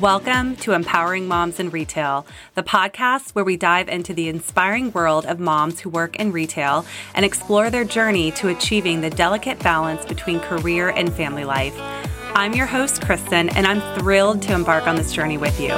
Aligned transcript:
Welcome 0.00 0.56
to 0.56 0.72
Empowering 0.72 1.28
Moms 1.28 1.60
in 1.60 1.70
Retail, 1.70 2.26
the 2.56 2.64
podcast 2.64 3.30
where 3.30 3.44
we 3.44 3.56
dive 3.56 3.88
into 3.88 4.12
the 4.12 4.28
inspiring 4.28 4.90
world 4.90 5.24
of 5.24 5.38
moms 5.38 5.78
who 5.78 5.88
work 5.88 6.16
in 6.16 6.32
retail 6.32 6.84
and 7.14 7.24
explore 7.24 7.70
their 7.70 7.84
journey 7.84 8.32
to 8.32 8.48
achieving 8.48 9.02
the 9.02 9.10
delicate 9.10 9.60
balance 9.60 10.04
between 10.04 10.40
career 10.40 10.88
and 10.88 11.14
family 11.14 11.44
life. 11.44 11.76
I'm 12.34 12.54
your 12.54 12.66
host, 12.66 13.02
Kristin, 13.02 13.54
and 13.54 13.68
I'm 13.68 13.80
thrilled 13.96 14.42
to 14.42 14.52
embark 14.52 14.88
on 14.88 14.96
this 14.96 15.12
journey 15.12 15.38
with 15.38 15.60
you. 15.60 15.70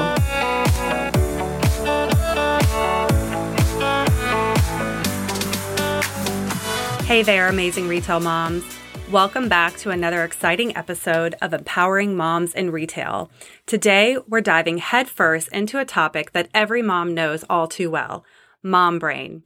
Hey 7.04 7.22
there, 7.22 7.48
amazing 7.48 7.86
retail 7.86 8.21
moms. 8.21 8.64
Welcome 9.12 9.48
back 9.48 9.76
to 9.76 9.90
another 9.90 10.24
exciting 10.24 10.76
episode 10.76 11.36
of 11.40 11.54
Empowering 11.54 12.16
Moms 12.16 12.52
in 12.52 12.72
Retail. 12.72 13.30
Today, 13.64 14.18
we're 14.26 14.40
diving 14.40 14.79
headfirst 14.79 15.46
into 15.52 15.79
a 15.79 15.84
topic 15.84 16.32
that 16.32 16.48
every 16.52 16.82
mom 16.82 17.14
knows 17.14 17.44
all 17.48 17.68
too 17.68 17.88
well 17.88 18.24
mom 18.64 18.98
brain. 18.98 19.44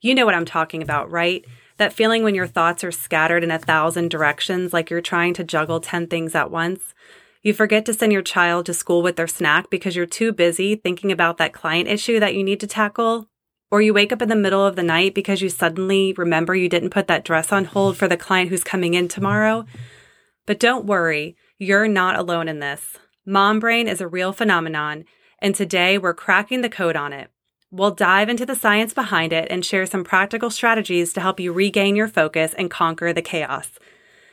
You 0.00 0.14
know 0.14 0.24
what 0.24 0.36
I'm 0.36 0.44
talking 0.44 0.84
about, 0.84 1.10
right? 1.10 1.44
That 1.78 1.92
feeling 1.92 2.22
when 2.22 2.36
your 2.36 2.46
thoughts 2.46 2.84
are 2.84 2.92
scattered 2.92 3.42
in 3.42 3.50
a 3.50 3.58
thousand 3.58 4.08
directions, 4.08 4.72
like 4.72 4.88
you're 4.88 5.00
trying 5.00 5.34
to 5.34 5.42
juggle 5.42 5.80
10 5.80 6.06
things 6.06 6.36
at 6.36 6.52
once. 6.52 6.94
You 7.42 7.52
forget 7.52 7.84
to 7.86 7.94
send 7.94 8.12
your 8.12 8.22
child 8.22 8.66
to 8.66 8.74
school 8.74 9.02
with 9.02 9.16
their 9.16 9.26
snack 9.26 9.68
because 9.68 9.96
you're 9.96 10.06
too 10.06 10.32
busy 10.32 10.76
thinking 10.76 11.10
about 11.10 11.38
that 11.38 11.52
client 11.52 11.88
issue 11.88 12.20
that 12.20 12.36
you 12.36 12.44
need 12.44 12.60
to 12.60 12.68
tackle 12.68 13.26
or 13.72 13.80
you 13.80 13.94
wake 13.94 14.12
up 14.12 14.20
in 14.20 14.28
the 14.28 14.36
middle 14.36 14.64
of 14.66 14.76
the 14.76 14.82
night 14.82 15.14
because 15.14 15.40
you 15.40 15.48
suddenly 15.48 16.12
remember 16.18 16.54
you 16.54 16.68
didn't 16.68 16.90
put 16.90 17.06
that 17.06 17.24
dress 17.24 17.50
on 17.50 17.64
hold 17.64 17.96
for 17.96 18.06
the 18.06 18.18
client 18.18 18.50
who's 18.50 18.62
coming 18.62 18.92
in 18.92 19.08
tomorrow. 19.08 19.64
But 20.44 20.60
don't 20.60 20.84
worry, 20.84 21.36
you're 21.58 21.88
not 21.88 22.18
alone 22.18 22.48
in 22.48 22.58
this. 22.58 22.98
Mom 23.24 23.60
brain 23.60 23.88
is 23.88 24.02
a 24.02 24.06
real 24.06 24.30
phenomenon, 24.34 25.06
and 25.38 25.54
today 25.54 25.96
we're 25.96 26.12
cracking 26.12 26.60
the 26.60 26.68
code 26.68 26.96
on 26.96 27.14
it. 27.14 27.30
We'll 27.70 27.92
dive 27.92 28.28
into 28.28 28.44
the 28.44 28.54
science 28.54 28.92
behind 28.92 29.32
it 29.32 29.48
and 29.50 29.64
share 29.64 29.86
some 29.86 30.04
practical 30.04 30.50
strategies 30.50 31.14
to 31.14 31.22
help 31.22 31.40
you 31.40 31.50
regain 31.50 31.96
your 31.96 32.08
focus 32.08 32.52
and 32.58 32.70
conquer 32.70 33.14
the 33.14 33.22
chaos. 33.22 33.70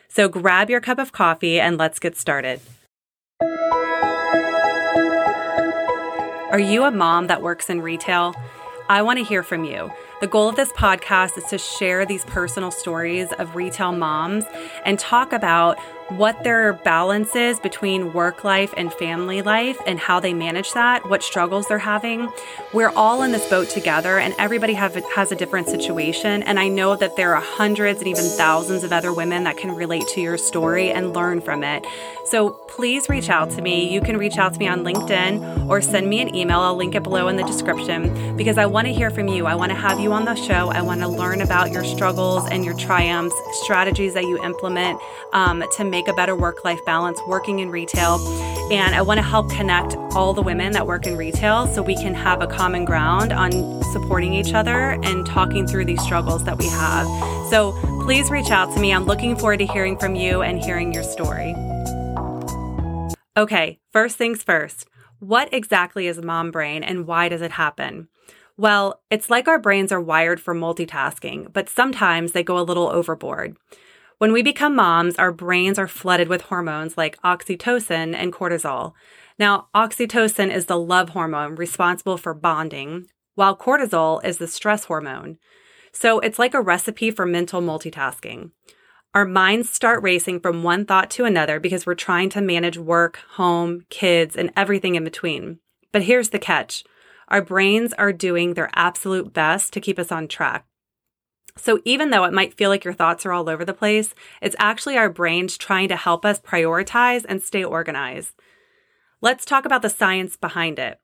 So 0.10 0.28
grab 0.28 0.70
your 0.70 0.82
cup 0.82 1.00
of 1.00 1.14
coffee 1.14 1.62
and 1.62 1.78
let's 1.78 2.00
get 2.00 2.18
started. 2.18 2.60
Are 6.52 6.60
you 6.60 6.84
a 6.84 6.92
mom 6.92 7.28
that 7.28 7.42
works 7.42 7.70
in 7.70 7.80
retail? 7.80 8.36
I 8.90 9.04
want 9.04 9.20
to 9.20 9.24
hear 9.24 9.44
from 9.44 9.66
you. 9.66 9.94
The 10.20 10.26
goal 10.26 10.50
of 10.50 10.56
this 10.56 10.72
podcast 10.72 11.38
is 11.38 11.44
to 11.52 11.60
share 11.60 12.08
these 12.08 12.26
personal 12.26 12.72
stories 12.72 13.32
of 13.34 13.56
retail 13.56 13.92
moms 13.92 14.46
and 14.84 14.98
talk 14.98 15.32
about 15.32 15.78
what 16.10 16.44
their 16.44 16.74
balance 16.74 17.36
is 17.36 17.60
between 17.60 18.14
work 18.14 18.44
life 18.44 18.74
and 18.76 18.92
family 18.94 19.42
life 19.42 19.78
and 19.86 20.00
how 20.00 20.20
they 20.20 20.34
manage 20.34 20.74
that, 20.74 21.08
what 21.08 21.22
struggles 21.22 21.68
they're 21.68 21.78
having. 21.78 22.32
We're 22.74 22.90
all 22.90 23.22
in 23.22 23.32
this 23.32 23.48
boat 23.48 23.70
together 23.70 24.18
and 24.18 24.34
everybody 24.40 24.74
have, 24.74 24.96
has 25.16 25.32
a 25.32 25.36
different 25.36 25.68
situation. 25.70 26.42
And 26.44 26.60
I 26.60 26.68
know 26.68 26.96
that 26.96 27.16
there 27.16 27.36
are 27.36 27.42
hundreds 27.42 28.00
and 28.00 28.08
even 28.08 28.24
thousands 28.24 28.84
of 28.84 28.92
other 28.92 29.14
women 29.14 29.44
that 29.44 29.58
can 29.58 29.76
relate 29.76 30.08
to 30.10 30.22
your 30.22 30.38
story 30.38 30.92
and 30.92 31.14
learn 31.14 31.42
from 31.42 31.64
it. 31.64 31.86
So 32.26 32.52
please 32.68 33.10
reach 33.10 33.30
out 33.30 33.50
to 33.52 33.62
me. 33.62 33.92
You 33.92 34.02
can 34.02 34.18
reach 34.18 34.38
out 34.38 34.54
to 34.54 34.60
me 34.60 34.68
on 34.68 34.84
LinkedIn 34.84 35.68
or 35.68 35.82
send 35.82 36.10
me 36.10 36.22
an 36.22 36.36
email. 36.36 36.60
I'll 36.60 36.76
link 36.76 36.96
it 36.96 37.04
below 37.04 37.28
in 37.28 37.36
the 37.36 37.44
description 37.44 38.36
because 38.38 38.58
I 38.58 38.66
want 38.66 38.88
to 38.88 38.94
hear 38.94 39.10
from 39.10 39.28
you. 39.28 39.46
I 39.46 39.56
want 39.56 39.72
to 39.72 39.78
have 39.78 40.00
you 40.00 40.14
on 40.14 40.26
the 40.26 40.36
show. 40.36 40.70
I 40.70 40.82
want 40.82 41.02
to 41.02 41.08
learn 41.08 41.42
about 41.42 41.72
your 41.72 41.84
struggles 41.84 42.48
and 42.50 42.64
your 42.64 42.76
triumphs, 42.76 43.36
strategies 43.64 44.14
that 44.14 44.24
you 44.24 44.44
implement 44.44 45.00
um, 45.34 45.64
to 45.78 45.84
make 45.84 45.99
make 46.00 46.08
a 46.08 46.14
better 46.14 46.34
work 46.34 46.64
life 46.64 46.80
balance 46.86 47.20
working 47.28 47.60
in 47.60 47.70
retail. 47.70 48.20
And 48.72 48.96
I 48.96 49.02
want 49.02 49.18
to 49.18 49.22
help 49.22 49.50
connect 49.50 49.98
all 50.16 50.34
the 50.34 50.42
women 50.42 50.72
that 50.72 50.88
work 50.88 51.06
in 51.06 51.18
retail 51.18 51.68
so 51.68 51.82
we 51.82 51.96
can 51.96 52.14
have 52.14 52.42
a 52.42 52.48
common 52.48 52.86
ground 52.86 53.34
on 53.34 53.52
supporting 53.92 54.34
each 54.34 54.54
other 54.54 54.92
and 55.04 55.26
talking 55.26 55.68
through 55.68 55.84
these 55.84 56.02
struggles 56.02 56.46
that 56.46 56.58
we 56.58 56.68
have. 56.70 57.06
So 57.50 57.74
please 58.06 58.32
reach 58.32 58.50
out 58.50 58.74
to 58.76 58.80
me. 58.80 58.94
I'm 58.94 59.04
looking 59.04 59.36
forward 59.36 59.58
to 59.60 59.66
hearing 59.66 59.98
from 59.98 60.16
you 60.16 60.42
and 60.42 60.64
hearing 60.64 60.94
your 60.94 61.04
story. 61.04 61.54
Okay, 63.36 63.80
first 63.92 64.16
things 64.16 64.42
first. 64.42 64.88
What 65.20 65.54
exactly 65.54 66.08
is 66.08 66.22
mom 66.22 66.50
brain 66.50 66.82
and 66.82 67.08
why 67.08 67.28
does 67.28 67.42
it 67.42 67.52
happen? 67.52 68.08
Well, 68.56 69.02
it's 69.12 69.30
like 69.30 69.50
our 69.50 69.60
brains 69.60 69.92
are 69.92 70.00
wired 70.00 70.40
for 70.40 70.56
multitasking, 70.56 71.52
but 71.52 71.68
sometimes 71.68 72.32
they 72.32 72.44
go 72.44 72.58
a 72.58 72.64
little 72.64 72.88
overboard. 72.88 73.58
When 74.20 74.34
we 74.34 74.44
become 74.44 74.76
moms, 74.76 75.16
our 75.16 75.32
brains 75.32 75.80
are 75.80 75.88
flooded 75.88 76.28
with 76.28 76.42
hormones 76.42 76.98
like 76.98 77.22
oxytocin 77.22 78.14
and 78.14 78.34
cortisol. 78.34 78.92
Now, 79.40 79.70
oxytocin 79.74 80.54
is 80.54 80.66
the 80.66 80.78
love 80.78 81.12
hormone 81.12 81.56
responsible 81.56 82.18
for 82.18 82.34
bonding, 82.34 83.08
while 83.36 83.56
cortisol 83.56 84.22
is 84.26 84.38
the 84.38 84.48
stress 84.48 84.84
hormone. 84.84 85.38
So 85.94 86.20
it's 86.20 86.38
like 86.38 86.54
a 86.54 86.60
recipe 86.60 87.12
for 87.12 87.26
mental 87.26 87.62
multitasking. 87.62 88.52
Our 89.14 89.24
minds 89.24 89.70
start 89.70 90.04
racing 90.04 90.42
from 90.42 90.64
one 90.64 90.86
thought 90.86 91.10
to 91.12 91.24
another 91.24 91.58
because 91.58 91.86
we're 91.86 91.96
trying 91.96 92.30
to 92.32 92.42
manage 92.42 92.78
work, 92.78 93.22
home, 93.36 93.86
kids, 93.90 94.36
and 94.36 94.52
everything 94.58 94.96
in 94.96 95.06
between. 95.06 95.60
But 95.94 96.04
here's 96.04 96.32
the 96.32 96.40
catch 96.40 96.84
our 97.30 97.42
brains 97.42 97.94
are 97.94 98.12
doing 98.12 98.56
their 98.56 98.70
absolute 98.76 99.32
best 99.32 99.72
to 99.72 99.80
keep 99.80 99.98
us 99.98 100.12
on 100.12 100.28
track. 100.28 100.66
So, 101.60 101.80
even 101.84 102.10
though 102.10 102.24
it 102.24 102.34
might 102.34 102.54
feel 102.54 102.70
like 102.70 102.86
your 102.86 102.94
thoughts 102.94 103.26
are 103.26 103.34
all 103.34 103.50
over 103.50 103.66
the 103.66 103.74
place, 103.74 104.16
it's 104.42 104.56
actually 104.60 104.98
our 104.98 105.10
brains 105.10 105.58
trying 105.58 105.90
to 105.90 105.96
help 105.96 106.26
us 106.26 106.40
prioritize 106.40 107.26
and 107.28 107.42
stay 107.42 107.64
organized. 107.64 108.34
Let's 109.22 109.44
talk 109.44 109.66
about 109.66 109.82
the 109.82 109.90
science 109.90 110.38
behind 110.38 110.80
it. 110.80 111.00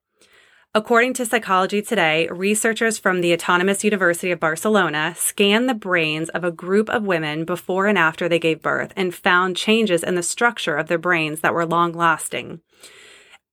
According 0.73 1.13
to 1.13 1.25
Psychology 1.25 1.81
Today, 1.81 2.27
researchers 2.29 2.97
from 2.97 3.21
the 3.21 3.33
Autonomous 3.33 3.83
University 3.83 4.31
of 4.31 4.39
Barcelona 4.39 5.13
scanned 5.17 5.69
the 5.69 5.73
brains 5.73 6.29
of 6.29 6.43
a 6.43 6.51
group 6.51 6.89
of 6.89 7.03
women 7.03 7.45
before 7.45 7.87
and 7.87 7.97
after 7.97 8.27
they 8.27 8.39
gave 8.39 8.61
birth 8.61 8.91
and 8.95 9.16
found 9.16 9.55
changes 9.55 10.03
in 10.03 10.16
the 10.16 10.23
structure 10.23 10.75
of 10.75 10.87
their 10.87 10.97
brains 10.97 11.41
that 11.41 11.53
were 11.53 11.66
long 11.66 11.93
lasting. 11.93 12.59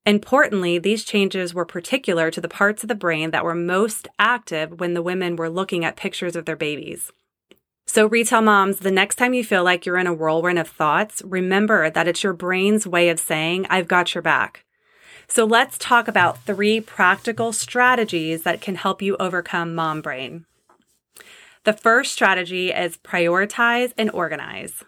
Importantly, 0.05 0.79
these 0.79 1.05
changes 1.05 1.55
were 1.55 1.65
particular 1.65 2.31
to 2.31 2.41
the 2.41 2.49
parts 2.49 2.83
of 2.83 2.89
the 2.89 2.95
brain 2.95 3.31
that 3.31 3.45
were 3.45 3.55
most 3.55 4.09
active 4.19 4.81
when 4.81 4.95
the 4.95 5.03
women 5.03 5.37
were 5.37 5.49
looking 5.49 5.85
at 5.85 5.97
pictures 5.97 6.35
of 6.35 6.45
their 6.45 6.57
babies. 6.57 7.13
So, 7.87 8.07
retail 8.07 8.43
moms, 8.43 8.79
the 8.79 8.91
next 8.91 9.17
time 9.17 9.35
you 9.35 9.45
feel 9.45 9.63
like 9.63 9.87
you're 9.87 9.99
in 9.99 10.07
a 10.07 10.15
whirlwind 10.15 10.59
of 10.59 10.69
thoughts, 10.69 11.23
remember 11.25 11.91
that 11.91 12.09
it's 12.09 12.23
your 12.23 12.33
brain's 12.33 12.87
way 12.87 13.11
of 13.11 13.21
saying, 13.21 13.67
I've 13.71 13.89
got 13.89 14.15
your 14.15 14.23
back. 14.23 14.65
So, 15.29 15.45
let's 15.45 15.79
talk 15.79 16.09
about 16.09 16.43
three 16.43 16.81
practical 16.81 17.53
strategies 17.53 18.43
that 18.43 18.61
can 18.61 18.77
help 18.77 19.03
you 19.03 19.17
overcome 19.19 19.75
mom 19.75 20.01
brain. 20.01 20.47
The 21.65 21.73
first 21.73 22.13
strategy 22.13 22.73
is 22.73 22.97
prioritize 22.97 23.93
and 23.97 24.11
organize. 24.11 24.85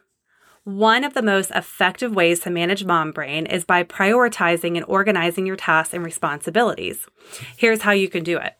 One 0.64 1.04
of 1.04 1.12
the 1.12 1.20
most 1.20 1.50
effective 1.50 2.14
ways 2.14 2.40
to 2.40 2.50
manage 2.50 2.86
mom 2.86 3.12
brain 3.12 3.44
is 3.44 3.66
by 3.66 3.84
prioritizing 3.84 4.76
and 4.76 4.84
organizing 4.88 5.44
your 5.44 5.56
tasks 5.56 5.92
and 5.92 6.02
responsibilities. 6.02 7.06
Here's 7.54 7.82
how 7.82 7.92
you 7.92 8.08
can 8.08 8.24
do 8.24 8.38
it. 8.38 8.54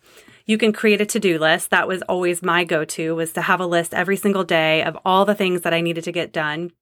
You 0.44 0.58
can 0.58 0.74
create 0.74 1.00
a 1.00 1.06
to-do 1.06 1.38
list. 1.38 1.70
That 1.70 1.88
was 1.88 2.02
always 2.02 2.42
my 2.42 2.62
go-to 2.64 3.14
was 3.14 3.32
to 3.32 3.40
have 3.40 3.58
a 3.58 3.66
list 3.66 3.94
every 3.94 4.18
single 4.18 4.44
day 4.44 4.82
of 4.82 4.98
all 5.06 5.24
the 5.24 5.34
things 5.34 5.62
that 5.62 5.72
I 5.72 5.80
needed 5.80 6.04
to 6.04 6.12
get 6.12 6.30
done 6.30 6.72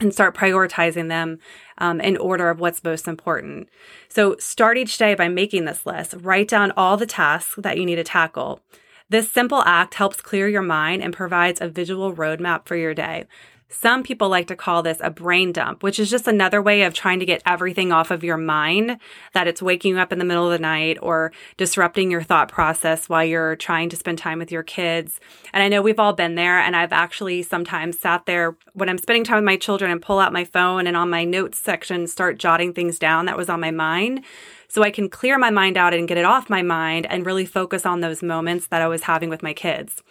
and 0.00 0.12
start 0.12 0.36
prioritizing 0.36 1.08
them 1.08 1.38
um, 1.78 2.00
in 2.00 2.16
order 2.16 2.50
of 2.50 2.58
what's 2.58 2.82
most 2.82 3.06
important. 3.06 3.68
So 4.08 4.36
start 4.38 4.76
each 4.76 4.98
day 4.98 5.14
by 5.14 5.28
making 5.28 5.66
this 5.66 5.86
list. 5.86 6.14
Write 6.18 6.48
down 6.48 6.72
all 6.76 6.96
the 6.96 7.06
tasks 7.06 7.54
that 7.58 7.78
you 7.78 7.86
need 7.86 7.96
to 7.96 8.04
tackle. 8.04 8.60
This 9.08 9.30
simple 9.30 9.62
act 9.62 9.94
helps 9.94 10.20
clear 10.20 10.48
your 10.48 10.62
mind 10.62 11.02
and 11.02 11.14
provides 11.14 11.60
a 11.60 11.68
visual 11.68 12.12
roadmap 12.12 12.66
for 12.66 12.74
your 12.74 12.92
day. 12.92 13.26
Some 13.70 14.02
people 14.02 14.30
like 14.30 14.46
to 14.46 14.56
call 14.56 14.82
this 14.82 14.96
a 15.02 15.10
brain 15.10 15.52
dump, 15.52 15.82
which 15.82 15.98
is 15.98 16.08
just 16.08 16.26
another 16.26 16.62
way 16.62 16.82
of 16.82 16.94
trying 16.94 17.20
to 17.20 17.26
get 17.26 17.42
everything 17.44 17.92
off 17.92 18.10
of 18.10 18.24
your 18.24 18.38
mind 18.38 18.98
that 19.34 19.46
it's 19.46 19.60
waking 19.60 19.96
you 19.96 20.00
up 20.00 20.10
in 20.10 20.18
the 20.18 20.24
middle 20.24 20.46
of 20.46 20.52
the 20.52 20.58
night 20.58 20.96
or 21.02 21.32
disrupting 21.58 22.10
your 22.10 22.22
thought 22.22 22.48
process 22.48 23.10
while 23.10 23.24
you're 23.24 23.56
trying 23.56 23.90
to 23.90 23.96
spend 23.96 24.16
time 24.16 24.38
with 24.38 24.50
your 24.50 24.62
kids. 24.62 25.20
And 25.52 25.62
I 25.62 25.68
know 25.68 25.82
we've 25.82 25.98
all 25.98 26.14
been 26.14 26.34
there. 26.34 26.58
And 26.58 26.74
I've 26.74 26.94
actually 26.94 27.42
sometimes 27.42 27.98
sat 27.98 28.24
there 28.24 28.56
when 28.72 28.88
I'm 28.88 28.96
spending 28.96 29.24
time 29.24 29.36
with 29.36 29.44
my 29.44 29.56
children 29.56 29.90
and 29.90 30.00
pull 30.00 30.18
out 30.18 30.32
my 30.32 30.44
phone 30.44 30.86
and 30.86 30.96
on 30.96 31.10
my 31.10 31.24
notes 31.24 31.58
section 31.58 32.06
start 32.06 32.38
jotting 32.38 32.72
things 32.72 32.98
down 32.98 33.26
that 33.26 33.36
was 33.36 33.50
on 33.50 33.60
my 33.60 33.70
mind 33.70 34.24
so 34.68 34.82
I 34.82 34.90
can 34.90 35.08
clear 35.08 35.38
my 35.38 35.50
mind 35.50 35.76
out 35.76 35.94
and 35.94 36.08
get 36.08 36.18
it 36.18 36.24
off 36.24 36.50
my 36.50 36.62
mind 36.62 37.06
and 37.06 37.26
really 37.26 37.46
focus 37.46 37.84
on 37.84 38.00
those 38.00 38.22
moments 38.22 38.66
that 38.68 38.82
I 38.82 38.88
was 38.88 39.02
having 39.02 39.30
with 39.30 39.42
my 39.42 39.52
kids. 39.52 40.02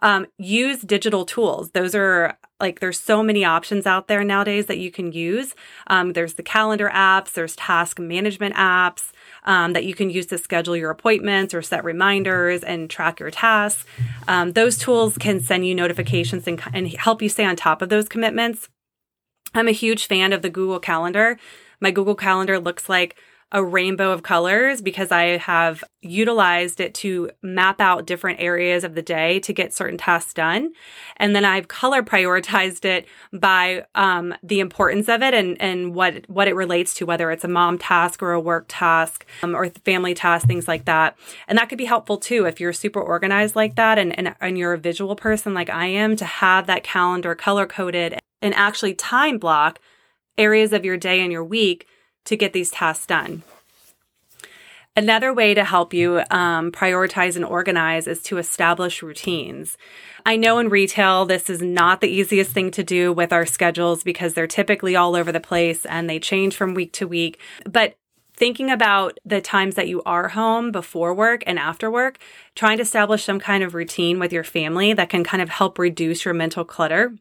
Um, 0.00 0.26
use 0.38 0.82
digital 0.82 1.24
tools. 1.24 1.70
Those 1.70 1.94
are 1.94 2.38
like 2.60 2.80
there's 2.80 2.98
so 2.98 3.22
many 3.22 3.44
options 3.44 3.86
out 3.86 4.08
there 4.08 4.24
nowadays 4.24 4.66
that 4.66 4.78
you 4.78 4.90
can 4.90 5.12
use. 5.12 5.54
Um, 5.86 6.12
there's 6.12 6.34
the 6.34 6.42
calendar 6.42 6.90
apps, 6.92 7.32
there's 7.32 7.56
task 7.56 7.98
management 7.98 8.54
apps 8.56 9.12
um, 9.44 9.72
that 9.72 9.84
you 9.84 9.94
can 9.94 10.10
use 10.10 10.26
to 10.26 10.38
schedule 10.38 10.76
your 10.76 10.90
appointments 10.90 11.54
or 11.54 11.62
set 11.62 11.84
reminders 11.84 12.62
and 12.62 12.90
track 12.90 13.20
your 13.20 13.30
tasks. 13.30 13.84
Um, 14.26 14.52
those 14.52 14.76
tools 14.78 15.18
can 15.18 15.40
send 15.40 15.66
you 15.66 15.74
notifications 15.74 16.46
and, 16.46 16.60
and 16.72 16.88
help 16.88 17.22
you 17.22 17.28
stay 17.28 17.44
on 17.44 17.56
top 17.56 17.82
of 17.82 17.88
those 17.88 18.08
commitments. 18.08 18.68
I'm 19.54 19.68
a 19.68 19.72
huge 19.72 20.06
fan 20.06 20.32
of 20.32 20.42
the 20.42 20.50
Google 20.50 20.80
Calendar. 20.80 21.38
My 21.80 21.90
Google 21.90 22.14
Calendar 22.14 22.58
looks 22.58 22.88
like 22.88 23.16
a 23.50 23.64
rainbow 23.64 24.12
of 24.12 24.22
colors 24.22 24.82
because 24.82 25.10
I 25.10 25.38
have 25.38 25.82
utilized 26.02 26.80
it 26.80 26.92
to 26.94 27.30
map 27.42 27.80
out 27.80 28.06
different 28.06 28.40
areas 28.40 28.84
of 28.84 28.94
the 28.94 29.00
day 29.00 29.40
to 29.40 29.54
get 29.54 29.72
certain 29.72 29.96
tasks 29.96 30.34
done. 30.34 30.72
And 31.16 31.34
then 31.34 31.46
I've 31.46 31.66
color 31.66 32.02
prioritized 32.02 32.84
it 32.84 33.06
by 33.32 33.86
um, 33.94 34.34
the 34.42 34.60
importance 34.60 35.08
of 35.08 35.22
it 35.22 35.32
and, 35.32 35.60
and 35.62 35.94
what, 35.94 36.28
what 36.28 36.46
it 36.46 36.54
relates 36.54 36.92
to, 36.94 37.06
whether 37.06 37.30
it's 37.30 37.44
a 37.44 37.48
mom 37.48 37.78
task 37.78 38.22
or 38.22 38.32
a 38.32 38.40
work 38.40 38.66
task 38.68 39.24
um, 39.42 39.56
or 39.56 39.70
family 39.84 40.14
task, 40.14 40.46
things 40.46 40.68
like 40.68 40.84
that. 40.84 41.16
And 41.46 41.56
that 41.56 41.70
could 41.70 41.78
be 41.78 41.86
helpful 41.86 42.18
too 42.18 42.44
if 42.44 42.60
you're 42.60 42.74
super 42.74 43.00
organized 43.00 43.56
like 43.56 43.76
that 43.76 43.98
and, 43.98 44.16
and, 44.18 44.34
and 44.42 44.58
you're 44.58 44.74
a 44.74 44.78
visual 44.78 45.16
person 45.16 45.54
like 45.54 45.70
I 45.70 45.86
am 45.86 46.16
to 46.16 46.24
have 46.26 46.66
that 46.66 46.84
calendar 46.84 47.34
color 47.34 47.66
coded 47.66 48.18
and 48.42 48.54
actually 48.54 48.94
time 48.94 49.38
block 49.38 49.80
areas 50.36 50.72
of 50.72 50.84
your 50.84 50.96
day 50.98 51.20
and 51.20 51.32
your 51.32 51.44
week 51.44 51.86
to 52.28 52.36
get 52.36 52.52
these 52.52 52.70
tasks 52.70 53.06
done. 53.06 53.42
Another 54.96 55.32
way 55.32 55.54
to 55.54 55.62
help 55.62 55.94
you 55.94 56.22
um, 56.30 56.72
prioritize 56.72 57.36
and 57.36 57.44
organize 57.44 58.08
is 58.08 58.20
to 58.24 58.38
establish 58.38 59.00
routines. 59.00 59.78
I 60.26 60.34
know 60.34 60.58
in 60.58 60.70
retail, 60.70 61.24
this 61.24 61.48
is 61.48 61.62
not 61.62 62.00
the 62.00 62.08
easiest 62.08 62.50
thing 62.50 62.72
to 62.72 62.82
do 62.82 63.12
with 63.12 63.32
our 63.32 63.46
schedules 63.46 64.02
because 64.02 64.34
they're 64.34 64.48
typically 64.48 64.96
all 64.96 65.14
over 65.14 65.30
the 65.30 65.38
place 65.38 65.86
and 65.86 66.10
they 66.10 66.18
change 66.18 66.56
from 66.56 66.74
week 66.74 66.92
to 66.94 67.06
week. 67.06 67.38
But 67.64 67.94
thinking 68.34 68.70
about 68.70 69.18
the 69.24 69.40
times 69.40 69.76
that 69.76 69.88
you 69.88 70.02
are 70.04 70.28
home 70.28 70.72
before 70.72 71.14
work 71.14 71.44
and 71.46 71.60
after 71.60 71.90
work, 71.90 72.18
trying 72.56 72.78
to 72.78 72.82
establish 72.82 73.22
some 73.22 73.38
kind 73.38 73.62
of 73.62 73.74
routine 73.74 74.18
with 74.18 74.32
your 74.32 74.44
family 74.44 74.92
that 74.92 75.10
can 75.10 75.22
kind 75.22 75.42
of 75.42 75.48
help 75.48 75.78
reduce 75.78 76.24
your 76.24 76.34
mental 76.34 76.64
clutter. 76.64 77.12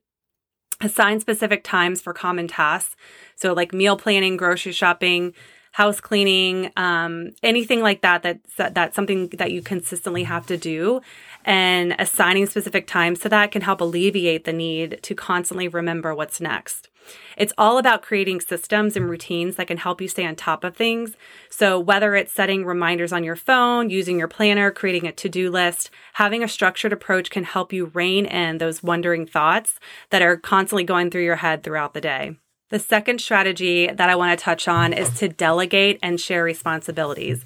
Assign 0.80 1.20
specific 1.20 1.64
times 1.64 2.02
for 2.02 2.14
common 2.14 2.48
tasks. 2.48 2.96
So 3.36 3.54
like 3.54 3.74
meal 3.74 3.98
planning, 3.98 4.38
grocery 4.38 4.72
shopping, 4.72 5.34
house 5.78 6.00
cleaning, 6.00 6.72
um, 6.76 7.30
anything 7.44 7.82
like 7.82 8.02
that, 8.02 8.24
that's, 8.24 8.56
that's 8.56 8.96
something 8.96 9.28
that 9.28 9.52
you 9.52 9.62
consistently 9.62 10.24
have 10.24 10.44
to 10.48 10.58
do. 10.58 11.00
And 11.46 11.96
assigning 12.00 12.48
specific 12.48 12.88
times 12.88 13.20
to 13.20 13.30
that 13.30 13.52
can 13.52 13.62
help 13.62 13.80
alleviate 13.80 14.46
the 14.46 14.54
need 14.54 15.00
to 15.04 15.14
constantly 15.14 15.68
remember 15.68 16.16
what's 16.16 16.42
next. 16.42 16.90
It's 17.38 17.54
all 17.60 17.78
about 17.78 18.02
creating 18.02 18.42
systems 18.42 18.98
and 18.98 19.08
routines 19.08 19.58
that 19.58 19.68
can 19.68 19.78
help 19.78 20.02
you 20.02 20.08
stay 20.08 20.26
on 20.26 20.36
top 20.36 20.64
of 20.64 20.76
things. 20.76 21.16
So, 21.52 21.80
whether 21.80 22.16
it's 22.16 22.34
setting 22.34 22.66
reminders 22.66 23.14
on 23.14 23.24
your 23.24 23.36
phone, 23.36 23.92
using 23.92 24.18
your 24.18 24.28
planner, 24.28 24.72
creating 24.72 25.08
a 25.08 25.12
to 25.12 25.30
do 25.30 25.52
list, 25.52 25.92
having 26.14 26.44
a 26.44 26.48
structured 26.48 26.92
approach 26.92 27.30
can 27.30 27.44
help 27.44 27.72
you 27.72 27.92
rein 27.94 28.26
in 28.26 28.58
those 28.58 28.82
wandering 28.82 29.28
thoughts 29.28 29.80
that 30.10 30.24
are 30.24 30.38
constantly 30.38 30.84
going 30.84 31.12
through 31.12 31.24
your 31.24 31.36
head 31.36 31.62
throughout 31.62 31.94
the 31.94 32.02
day. 32.02 32.36
The 32.70 32.80
second 32.80 33.22
strategy 33.22 33.88
that 33.88 34.10
I 34.10 34.16
want 34.16 34.38
to 34.38 34.44
touch 34.44 34.68
on 34.68 34.92
is 34.92 35.10
to 35.20 35.30
delegate 35.30 36.00
and 36.04 36.20
share 36.20 36.44
responsibilities. 36.44 37.46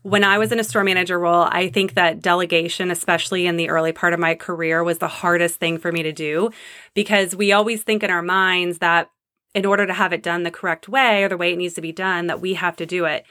When 0.00 0.24
I 0.24 0.38
was 0.38 0.50
in 0.50 0.58
a 0.58 0.64
store 0.64 0.82
manager 0.82 1.18
role, 1.18 1.46
I 1.48 1.68
think 1.68 1.94
that 1.94 2.22
delegation, 2.22 2.90
especially 2.90 3.46
in 3.46 3.56
the 3.56 3.68
early 3.68 3.92
part 3.92 4.14
of 4.14 4.20
my 4.20 4.34
career, 4.34 4.82
was 4.82 4.98
the 4.98 5.08
hardest 5.08 5.56
thing 5.56 5.78
for 5.78 5.92
me 5.92 6.02
to 6.02 6.12
do 6.12 6.50
because 6.94 7.36
we 7.36 7.52
always 7.52 7.82
think 7.82 8.02
in 8.02 8.10
our 8.10 8.22
minds 8.22 8.78
that 8.78 9.10
in 9.54 9.66
order 9.66 9.86
to 9.86 9.92
have 9.92 10.14
it 10.14 10.22
done 10.22 10.42
the 10.42 10.50
correct 10.50 10.88
way 10.88 11.22
or 11.22 11.28
the 11.28 11.36
way 11.36 11.52
it 11.52 11.58
needs 11.58 11.74
to 11.74 11.82
be 11.82 11.92
done, 11.92 12.26
that 12.26 12.40
we 12.40 12.54
have 12.54 12.74
to 12.76 12.86
do 12.86 13.04
it. 13.04 13.24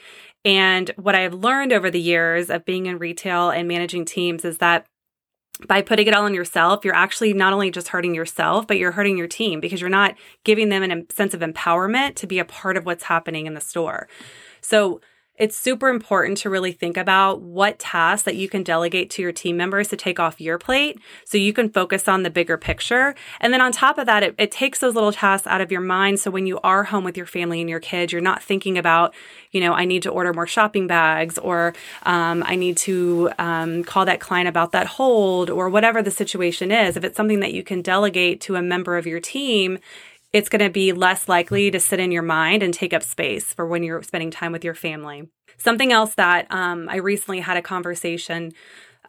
And 0.45 0.91
what 0.95 1.15
I've 1.15 1.33
learned 1.33 1.73
over 1.73 1.89
the 1.89 1.99
years 1.99 2.49
of 2.49 2.65
being 2.65 2.85
in 2.85 2.99
retail 2.99 3.49
and 3.49 3.67
managing 3.67 4.05
teams 4.05 4.45
is 4.45 4.59
that 4.59 4.85
by 5.67 5.81
putting 5.81 6.07
it 6.07 6.13
all 6.13 6.25
on 6.25 6.33
yourself, 6.33 6.83
you're 6.83 6.95
actually 6.95 7.33
not 7.33 7.53
only 7.53 7.71
just 7.71 7.89
hurting 7.89 8.15
yourself, 8.15 8.67
but 8.67 8.77
you're 8.77 8.91
hurting 8.91 9.17
your 9.17 9.27
team 9.27 9.59
because 9.59 9.81
you're 9.81 9.89
not 9.89 10.15
giving 10.43 10.69
them 10.69 10.83
a 10.83 11.13
sense 11.13 11.33
of 11.33 11.41
empowerment 11.41 12.15
to 12.15 12.27
be 12.27 12.39
a 12.39 12.45
part 12.45 12.77
of 12.77 12.85
what's 12.85 13.03
happening 13.03 13.45
in 13.45 13.53
the 13.53 13.61
store. 13.61 14.07
So, 14.61 15.01
it's 15.37 15.57
super 15.57 15.87
important 15.87 16.37
to 16.37 16.49
really 16.49 16.71
think 16.71 16.97
about 16.97 17.41
what 17.41 17.79
tasks 17.79 18.23
that 18.25 18.35
you 18.35 18.49
can 18.49 18.63
delegate 18.63 19.09
to 19.09 19.21
your 19.21 19.31
team 19.31 19.57
members 19.57 19.87
to 19.87 19.95
take 19.97 20.19
off 20.19 20.41
your 20.41 20.59
plate 20.59 20.99
so 21.25 21.37
you 21.37 21.53
can 21.53 21.69
focus 21.69 22.07
on 22.07 22.23
the 22.23 22.29
bigger 22.29 22.57
picture. 22.57 23.15
And 23.39 23.53
then 23.53 23.61
on 23.61 23.71
top 23.71 23.97
of 23.97 24.05
that, 24.05 24.23
it, 24.23 24.35
it, 24.37 24.51
takes 24.51 24.79
those 24.79 24.93
little 24.93 25.13
tasks 25.13 25.47
out 25.47 25.61
of 25.61 25.71
your 25.71 25.81
mind. 25.81 26.19
So 26.19 26.29
when 26.29 26.45
you 26.45 26.59
are 26.59 26.83
home 26.83 27.05
with 27.05 27.15
your 27.15 27.25
family 27.25 27.61
and 27.61 27.69
your 27.69 27.79
kids, 27.79 28.11
you're 28.11 28.21
not 28.21 28.43
thinking 28.43 28.77
about, 28.77 29.15
you 29.51 29.61
know, 29.61 29.73
I 29.73 29.85
need 29.85 30.03
to 30.03 30.09
order 30.09 30.33
more 30.33 30.45
shopping 30.45 30.87
bags 30.87 31.37
or 31.37 31.73
um, 32.03 32.43
I 32.45 32.55
need 32.55 32.75
to 32.77 33.31
um, 33.39 33.83
call 33.85 34.05
that 34.05 34.19
client 34.19 34.49
about 34.49 34.73
that 34.73 34.85
hold 34.85 35.49
or 35.49 35.69
whatever 35.69 36.03
the 36.03 36.11
situation 36.11 36.69
is. 36.69 36.97
If 36.97 37.05
it's 37.05 37.15
something 37.15 37.39
that 37.39 37.53
you 37.53 37.63
can 37.63 37.81
delegate 37.81 38.41
to 38.41 38.57
a 38.57 38.61
member 38.61 38.97
of 38.97 39.07
your 39.07 39.21
team, 39.21 39.79
it's 40.33 40.49
going 40.49 40.63
to 40.63 40.69
be 40.69 40.93
less 40.93 41.27
likely 41.27 41.71
to 41.71 41.79
sit 41.79 41.99
in 41.99 42.11
your 42.11 42.23
mind 42.23 42.63
and 42.63 42.73
take 42.73 42.93
up 42.93 43.03
space 43.03 43.53
for 43.53 43.65
when 43.65 43.83
you're 43.83 44.03
spending 44.03 44.31
time 44.31 44.51
with 44.51 44.63
your 44.63 44.73
family. 44.73 45.29
Something 45.57 45.91
else 45.91 46.15
that 46.15 46.47
um, 46.49 46.87
I 46.89 46.97
recently 46.97 47.41
had 47.41 47.57
a 47.57 47.61
conversation 47.61 48.53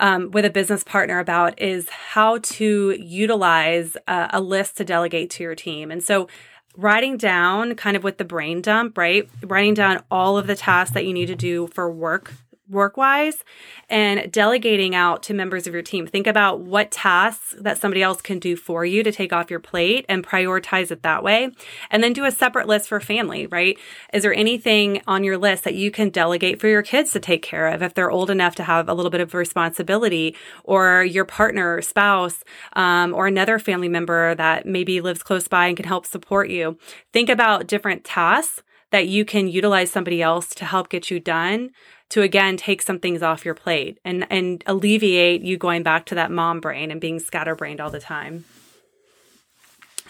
um, 0.00 0.30
with 0.32 0.44
a 0.44 0.50
business 0.50 0.82
partner 0.82 1.18
about 1.18 1.60
is 1.60 1.88
how 1.88 2.38
to 2.38 2.96
utilize 2.98 3.96
a, 4.08 4.30
a 4.34 4.40
list 4.40 4.76
to 4.78 4.84
delegate 4.84 5.30
to 5.30 5.44
your 5.44 5.54
team. 5.54 5.90
And 5.90 6.02
so 6.02 6.28
writing 6.76 7.16
down 7.16 7.74
kind 7.74 7.96
of 7.96 8.02
with 8.02 8.18
the 8.18 8.24
brain 8.24 8.62
dump, 8.62 8.98
right? 8.98 9.28
Writing 9.42 9.74
down 9.74 10.02
all 10.10 10.38
of 10.38 10.46
the 10.46 10.56
tasks 10.56 10.94
that 10.94 11.06
you 11.06 11.12
need 11.12 11.26
to 11.26 11.36
do 11.36 11.68
for 11.68 11.92
work 11.92 12.32
work 12.68 12.96
wise 12.96 13.44
and 13.90 14.30
delegating 14.32 14.94
out 14.94 15.22
to 15.24 15.34
members 15.34 15.66
of 15.66 15.74
your 15.74 15.82
team. 15.82 16.06
Think 16.06 16.26
about 16.26 16.60
what 16.60 16.90
tasks 16.90 17.54
that 17.60 17.78
somebody 17.78 18.02
else 18.02 18.20
can 18.20 18.38
do 18.38 18.56
for 18.56 18.84
you 18.84 19.02
to 19.02 19.12
take 19.12 19.32
off 19.32 19.50
your 19.50 19.60
plate 19.60 20.06
and 20.08 20.26
prioritize 20.26 20.90
it 20.90 21.02
that 21.02 21.22
way. 21.22 21.50
And 21.90 22.02
then 22.02 22.12
do 22.12 22.24
a 22.24 22.30
separate 22.30 22.66
list 22.66 22.88
for 22.88 23.00
family, 23.00 23.46
right? 23.46 23.78
Is 24.12 24.22
there 24.22 24.34
anything 24.34 25.02
on 25.06 25.24
your 25.24 25.38
list 25.38 25.64
that 25.64 25.74
you 25.74 25.90
can 25.90 26.08
delegate 26.08 26.60
for 26.60 26.68
your 26.68 26.82
kids 26.82 27.10
to 27.12 27.20
take 27.20 27.42
care 27.42 27.68
of 27.68 27.82
if 27.82 27.94
they're 27.94 28.10
old 28.10 28.30
enough 28.30 28.54
to 28.56 28.64
have 28.64 28.88
a 28.88 28.94
little 28.94 29.10
bit 29.10 29.20
of 29.20 29.34
responsibility 29.34 30.36
or 30.64 31.04
your 31.04 31.24
partner 31.24 31.76
or 31.76 31.82
spouse 31.82 32.44
um, 32.74 33.12
or 33.12 33.26
another 33.26 33.58
family 33.58 33.88
member 33.88 34.34
that 34.36 34.66
maybe 34.66 35.00
lives 35.00 35.22
close 35.22 35.48
by 35.48 35.66
and 35.66 35.76
can 35.76 35.86
help 35.86 36.06
support 36.06 36.48
you? 36.48 36.78
Think 37.12 37.28
about 37.28 37.66
different 37.66 38.04
tasks 38.04 38.62
that 38.92 39.08
you 39.08 39.24
can 39.24 39.48
utilize 39.48 39.90
somebody 39.90 40.22
else 40.22 40.50
to 40.54 40.64
help 40.64 40.88
get 40.88 41.10
you 41.10 41.18
done 41.18 41.70
to 42.10 42.20
again 42.20 42.58
take 42.58 42.82
some 42.82 43.00
things 43.00 43.22
off 43.22 43.44
your 43.44 43.54
plate 43.54 43.98
and 44.04 44.26
and 44.30 44.62
alleviate 44.66 45.42
you 45.42 45.56
going 45.56 45.82
back 45.82 46.04
to 46.04 46.14
that 46.14 46.30
mom 46.30 46.60
brain 46.60 46.90
and 46.90 47.00
being 47.00 47.18
scatterbrained 47.18 47.80
all 47.80 47.90
the 47.90 47.98
time. 47.98 48.44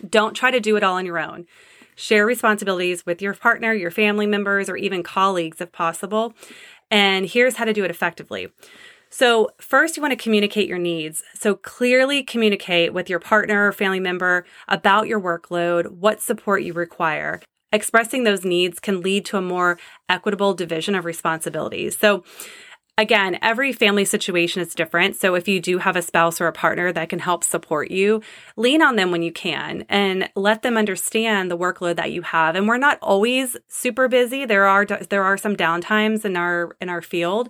Don't 0.08 0.34
try 0.34 0.50
to 0.50 0.60
do 0.60 0.76
it 0.76 0.82
all 0.82 0.96
on 0.96 1.06
your 1.06 1.20
own. 1.20 1.46
Share 1.94 2.26
responsibilities 2.26 3.06
with 3.06 3.22
your 3.22 3.34
partner, 3.34 3.72
your 3.72 3.92
family 3.92 4.26
members, 4.26 4.68
or 4.68 4.76
even 4.76 5.04
colleagues 5.04 5.60
if 5.60 5.70
possible. 5.70 6.34
And 6.90 7.26
here's 7.26 7.56
how 7.56 7.64
to 7.64 7.72
do 7.72 7.84
it 7.84 7.90
effectively. 7.90 8.48
So, 9.08 9.50
first, 9.58 9.96
you 9.96 10.02
want 10.02 10.12
to 10.12 10.22
communicate 10.22 10.66
your 10.66 10.78
needs. 10.78 11.22
So, 11.34 11.54
clearly 11.54 12.22
communicate 12.24 12.94
with 12.94 13.10
your 13.10 13.20
partner 13.20 13.68
or 13.68 13.72
family 13.72 14.00
member 14.00 14.46
about 14.68 15.06
your 15.06 15.20
workload, 15.20 15.86
what 15.88 16.22
support 16.22 16.62
you 16.62 16.72
require 16.72 17.42
expressing 17.72 18.24
those 18.24 18.44
needs 18.44 18.78
can 18.78 19.00
lead 19.00 19.24
to 19.26 19.38
a 19.38 19.42
more 19.42 19.78
equitable 20.08 20.54
division 20.54 20.94
of 20.94 21.04
responsibilities. 21.04 21.96
So, 21.96 22.24
again, 22.98 23.38
every 23.42 23.72
family 23.72 24.04
situation 24.04 24.62
is 24.62 24.74
different. 24.74 25.16
So, 25.16 25.34
if 25.34 25.48
you 25.48 25.60
do 25.60 25.78
have 25.78 25.96
a 25.96 26.02
spouse 26.02 26.40
or 26.40 26.46
a 26.46 26.52
partner 26.52 26.92
that 26.92 27.08
can 27.08 27.18
help 27.18 27.44
support 27.44 27.90
you, 27.90 28.22
lean 28.56 28.82
on 28.82 28.96
them 28.96 29.10
when 29.10 29.22
you 29.22 29.32
can 29.32 29.84
and 29.88 30.28
let 30.36 30.62
them 30.62 30.76
understand 30.76 31.50
the 31.50 31.58
workload 31.58 31.96
that 31.96 32.12
you 32.12 32.22
have. 32.22 32.54
And 32.54 32.68
we're 32.68 32.78
not 32.78 32.98
always 33.00 33.56
super 33.68 34.08
busy. 34.08 34.44
There 34.44 34.66
are 34.66 34.84
there 34.84 35.24
are 35.24 35.38
some 35.38 35.56
downtimes 35.56 36.24
in 36.24 36.36
our 36.36 36.76
in 36.80 36.88
our 36.88 37.02
field, 37.02 37.48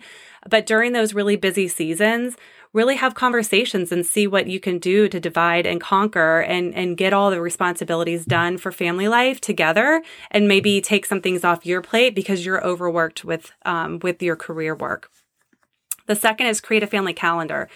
but 0.49 0.67
during 0.67 0.93
those 0.93 1.14
really 1.14 1.37
busy 1.37 1.69
seasons, 1.69 2.37
really 2.73 2.97
have 2.97 3.14
conversations 3.14 3.93
and 3.93 4.05
see 4.07 4.26
what 4.26 4.47
you 4.47 4.59
can 4.59 4.79
do 4.79 5.09
to 5.09 5.21
divide 5.21 5.67
and 5.67 5.81
conquer 5.81 6.41
and, 6.41 6.75
and 6.75 6.97
get 6.97 7.12
all 7.12 7.31
the 7.31 7.41
responsibilities 7.41 8.25
done 8.25 8.57
for 8.57 8.73
family 8.73 9.09
life 9.09 9.41
together 9.41 10.02
and 10.31 10.49
maybe 10.49 10.81
take 10.81 11.05
some 11.05 11.21
things 11.21 11.45
off 11.45 11.67
your 11.67 11.83
plate 11.83 12.14
because 12.14 12.47
you're 12.47 12.64
overworked 12.67 13.25
with, 13.25 13.52
um, 13.64 13.99
with 14.00 14.23
your 14.23 14.37
career 14.37 14.75
work. 14.75 15.11
The 16.07 16.17
second 16.17 16.47
is 16.47 16.61
create 16.61 16.83
a 16.83 16.87
family 16.87 17.12
calendar. 17.12 17.69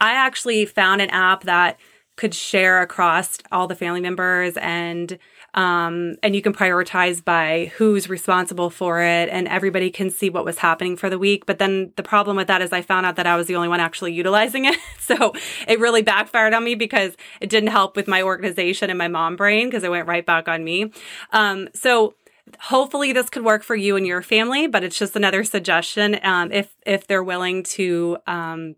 I 0.00 0.12
actually 0.12 0.66
found 0.66 1.00
an 1.00 1.10
app 1.10 1.44
that 1.44 1.78
could 2.16 2.34
share 2.34 2.82
across 2.82 3.38
all 3.50 3.66
the 3.66 3.76
family 3.76 4.00
members 4.00 4.56
and 4.56 5.18
um, 5.58 6.14
and 6.22 6.36
you 6.36 6.40
can 6.40 6.52
prioritize 6.52 7.22
by 7.24 7.72
who's 7.76 8.08
responsible 8.08 8.70
for 8.70 9.02
it 9.02 9.28
and 9.28 9.48
everybody 9.48 9.90
can 9.90 10.08
see 10.08 10.30
what 10.30 10.44
was 10.44 10.58
happening 10.58 10.96
for 10.96 11.10
the 11.10 11.18
week. 11.18 11.46
But 11.46 11.58
then 11.58 11.92
the 11.96 12.04
problem 12.04 12.36
with 12.36 12.46
that 12.46 12.62
is 12.62 12.72
i 12.72 12.80
found 12.80 13.06
out 13.06 13.16
that 13.16 13.26
i 13.26 13.34
was 13.34 13.48
the 13.48 13.56
only 13.56 13.66
one 13.66 13.80
actually 13.80 14.12
utilizing 14.12 14.66
it. 14.66 14.76
So 15.08 15.32
it 15.66 15.80
really 15.80 16.02
backfired 16.02 16.52
on 16.52 16.64
me 16.64 16.74
because 16.74 17.16
it 17.40 17.48
didn't 17.48 17.70
help 17.70 17.96
with 17.96 18.06
my 18.06 18.20
organization 18.20 18.90
and 18.90 18.98
my 18.98 19.08
mom 19.08 19.36
brain 19.36 19.66
because 19.66 19.82
it 19.82 19.90
went 19.90 20.06
right 20.06 20.24
back 20.24 20.48
on 20.48 20.62
me. 20.62 20.92
Um, 21.32 21.70
so 21.72 22.14
hopefully 22.60 23.14
this 23.14 23.30
could 23.30 23.42
work 23.42 23.62
for 23.62 23.74
you 23.74 23.96
and 23.96 24.06
your 24.06 24.20
family 24.20 24.66
but 24.66 24.84
it's 24.84 24.98
just 24.98 25.16
another 25.16 25.44
suggestion 25.44 26.20
um, 26.22 26.52
if 26.52 26.74
if 26.84 27.06
they're 27.06 27.22
willing 27.22 27.62
to 27.62 28.18
um, 28.26 28.76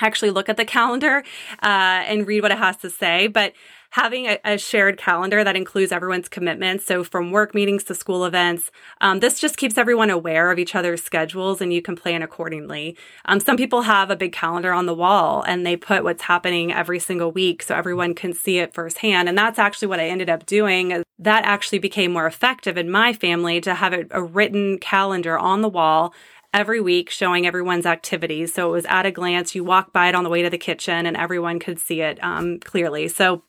actually 0.00 0.30
look 0.30 0.48
at 0.48 0.56
the 0.56 0.64
calendar 0.64 1.22
uh, 1.62 2.02
and 2.06 2.26
read 2.26 2.42
what 2.42 2.52
it 2.52 2.58
has 2.58 2.76
to 2.78 2.90
say. 2.90 3.26
But 3.26 3.52
having 3.90 4.26
a, 4.26 4.38
a, 4.44 4.58
shared 4.58 4.98
calendar 4.98 5.42
that 5.42 5.56
includes 5.56 5.92
everyone's 5.92 6.28
commitments. 6.28 6.84
So, 6.84 7.02
from 7.02 7.30
work 7.30 7.54
meetings 7.54 7.84
to 7.84 7.94
school 7.94 8.24
events, 8.24 8.70
um, 9.00 9.20
this 9.20 9.40
just 9.40 9.56
keeps 9.56 9.78
everyone 9.78 10.10
aware 10.10 10.50
of 10.50 10.58
each 10.58 10.74
other's 10.74 11.02
schedules 11.02 11.60
and 11.60 11.72
you 11.72 11.80
can 11.80 11.96
plan 11.96 12.22
accordingly. 12.22 12.96
Um, 13.24 13.40
some 13.40 13.56
people 13.56 13.82
have 13.82 14.10
a 14.10 14.16
big 14.16 14.32
calendar 14.32 14.72
on 14.72 14.86
the 14.86 14.94
wall 14.94 15.42
and 15.46 15.64
they 15.64 15.76
put 15.76 16.04
what's 16.04 16.22
happening 16.22 16.72
every 16.72 16.98
single 16.98 17.32
week 17.32 17.62
so 17.62 17.74
everyone 17.74 18.14
can 18.14 18.32
see 18.32 18.58
it 18.58 18.74
firsthand. 18.74 19.28
And 19.28 19.38
that's 19.38 19.58
actually 19.58 19.88
what 19.88 20.00
I 20.00 20.08
ended 20.08 20.28
up 20.28 20.46
doing. 20.46 21.02
That 21.18 21.44
actually 21.44 21.78
became 21.78 22.12
more 22.12 22.26
effective 22.26 22.76
in 22.76 22.90
my 22.90 23.12
family 23.12 23.60
to 23.62 23.74
have 23.74 23.92
a, 23.92 24.04
a 24.10 24.22
written 24.22 24.78
calendar 24.78 25.38
on 25.38 25.62
the 25.62 25.68
wall 25.68 26.14
every 26.54 26.80
week 26.80 27.10
showing 27.10 27.46
everyone's 27.46 27.86
activities. 27.86 28.54
So 28.54 28.68
it 28.68 28.72
was 28.72 28.86
at 28.86 29.06
a 29.06 29.10
glance. 29.10 29.54
You 29.54 29.64
walk 29.64 29.92
by 29.92 30.08
it 30.08 30.14
on 30.14 30.24
the 30.24 30.30
way 30.30 30.42
to 30.42 30.50
the 30.50 30.58
kitchen 30.58 31.06
and 31.06 31.16
everyone 31.16 31.58
could 31.58 31.78
see 31.78 32.00
it 32.00 32.22
um, 32.22 32.58
clearly. 32.60 33.08
So 33.08 33.42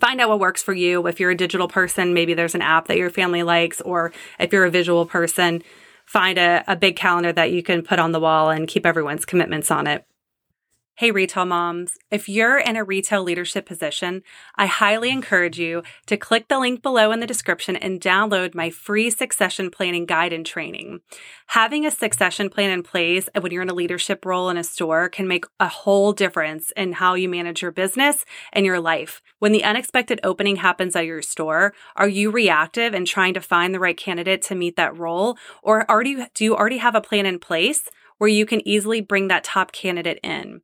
find 0.00 0.20
out 0.20 0.28
what 0.28 0.40
works 0.40 0.62
for 0.62 0.72
you. 0.72 1.06
If 1.06 1.20
you're 1.20 1.30
a 1.30 1.36
digital 1.36 1.68
person, 1.68 2.14
maybe 2.14 2.34
there's 2.34 2.54
an 2.54 2.62
app 2.62 2.88
that 2.88 2.96
your 2.96 3.10
family 3.10 3.42
likes, 3.42 3.80
or 3.80 4.12
if 4.38 4.52
you're 4.52 4.64
a 4.64 4.70
visual 4.70 5.06
person, 5.06 5.62
find 6.06 6.38
a, 6.38 6.64
a 6.66 6.76
big 6.76 6.96
calendar 6.96 7.32
that 7.32 7.52
you 7.52 7.62
can 7.62 7.82
put 7.82 7.98
on 7.98 8.12
the 8.12 8.20
wall 8.20 8.50
and 8.50 8.68
keep 8.68 8.84
everyone's 8.84 9.24
commitments 9.24 9.70
on 9.70 9.86
it. 9.86 10.04
Hey, 11.02 11.10
retail 11.10 11.46
moms. 11.46 11.98
If 12.12 12.28
you're 12.28 12.58
in 12.58 12.76
a 12.76 12.84
retail 12.84 13.24
leadership 13.24 13.66
position, 13.66 14.22
I 14.54 14.66
highly 14.66 15.10
encourage 15.10 15.58
you 15.58 15.82
to 16.06 16.16
click 16.16 16.46
the 16.46 16.60
link 16.60 16.80
below 16.80 17.10
in 17.10 17.18
the 17.18 17.26
description 17.26 17.74
and 17.74 18.00
download 18.00 18.54
my 18.54 18.70
free 18.70 19.10
succession 19.10 19.68
planning 19.68 20.06
guide 20.06 20.32
and 20.32 20.46
training. 20.46 21.00
Having 21.48 21.86
a 21.86 21.90
succession 21.90 22.48
plan 22.48 22.70
in 22.70 22.84
place 22.84 23.28
when 23.36 23.50
you're 23.50 23.62
in 23.62 23.68
a 23.68 23.74
leadership 23.74 24.24
role 24.24 24.48
in 24.48 24.56
a 24.56 24.62
store 24.62 25.08
can 25.08 25.26
make 25.26 25.44
a 25.58 25.66
whole 25.66 26.12
difference 26.12 26.70
in 26.76 26.92
how 26.92 27.14
you 27.14 27.28
manage 27.28 27.62
your 27.62 27.72
business 27.72 28.24
and 28.52 28.64
your 28.64 28.78
life. 28.78 29.20
When 29.40 29.50
the 29.50 29.64
unexpected 29.64 30.20
opening 30.22 30.54
happens 30.54 30.94
at 30.94 31.06
your 31.06 31.20
store, 31.20 31.74
are 31.96 32.08
you 32.08 32.30
reactive 32.30 32.94
and 32.94 33.08
trying 33.08 33.34
to 33.34 33.40
find 33.40 33.74
the 33.74 33.80
right 33.80 33.96
candidate 33.96 34.42
to 34.42 34.54
meet 34.54 34.76
that 34.76 34.96
role? 34.96 35.36
Or 35.64 35.84
you, 36.04 36.26
do 36.32 36.44
you 36.44 36.54
already 36.54 36.78
have 36.78 36.94
a 36.94 37.00
plan 37.00 37.26
in 37.26 37.40
place 37.40 37.88
where 38.18 38.30
you 38.30 38.46
can 38.46 38.66
easily 38.68 39.00
bring 39.00 39.26
that 39.26 39.42
top 39.42 39.72
candidate 39.72 40.20
in? 40.22 40.60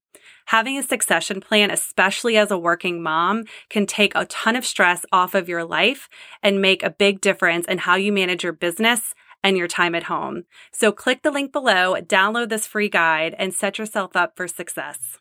Having 0.48 0.78
a 0.78 0.82
succession 0.82 1.42
plan, 1.42 1.70
especially 1.70 2.38
as 2.38 2.50
a 2.50 2.56
working 2.56 3.02
mom, 3.02 3.44
can 3.68 3.84
take 3.84 4.14
a 4.14 4.24
ton 4.24 4.56
of 4.56 4.64
stress 4.64 5.04
off 5.12 5.34
of 5.34 5.46
your 5.46 5.62
life 5.62 6.08
and 6.42 6.62
make 6.62 6.82
a 6.82 6.88
big 6.88 7.20
difference 7.20 7.66
in 7.66 7.76
how 7.76 7.96
you 7.96 8.10
manage 8.10 8.44
your 8.44 8.54
business 8.54 9.14
and 9.44 9.58
your 9.58 9.68
time 9.68 9.94
at 9.94 10.04
home. 10.04 10.44
So 10.72 10.90
click 10.90 11.22
the 11.22 11.30
link 11.30 11.52
below, 11.52 11.96
download 12.00 12.48
this 12.48 12.66
free 12.66 12.88
guide, 12.88 13.34
and 13.38 13.52
set 13.52 13.76
yourself 13.76 14.16
up 14.16 14.38
for 14.38 14.48
success. 14.48 15.18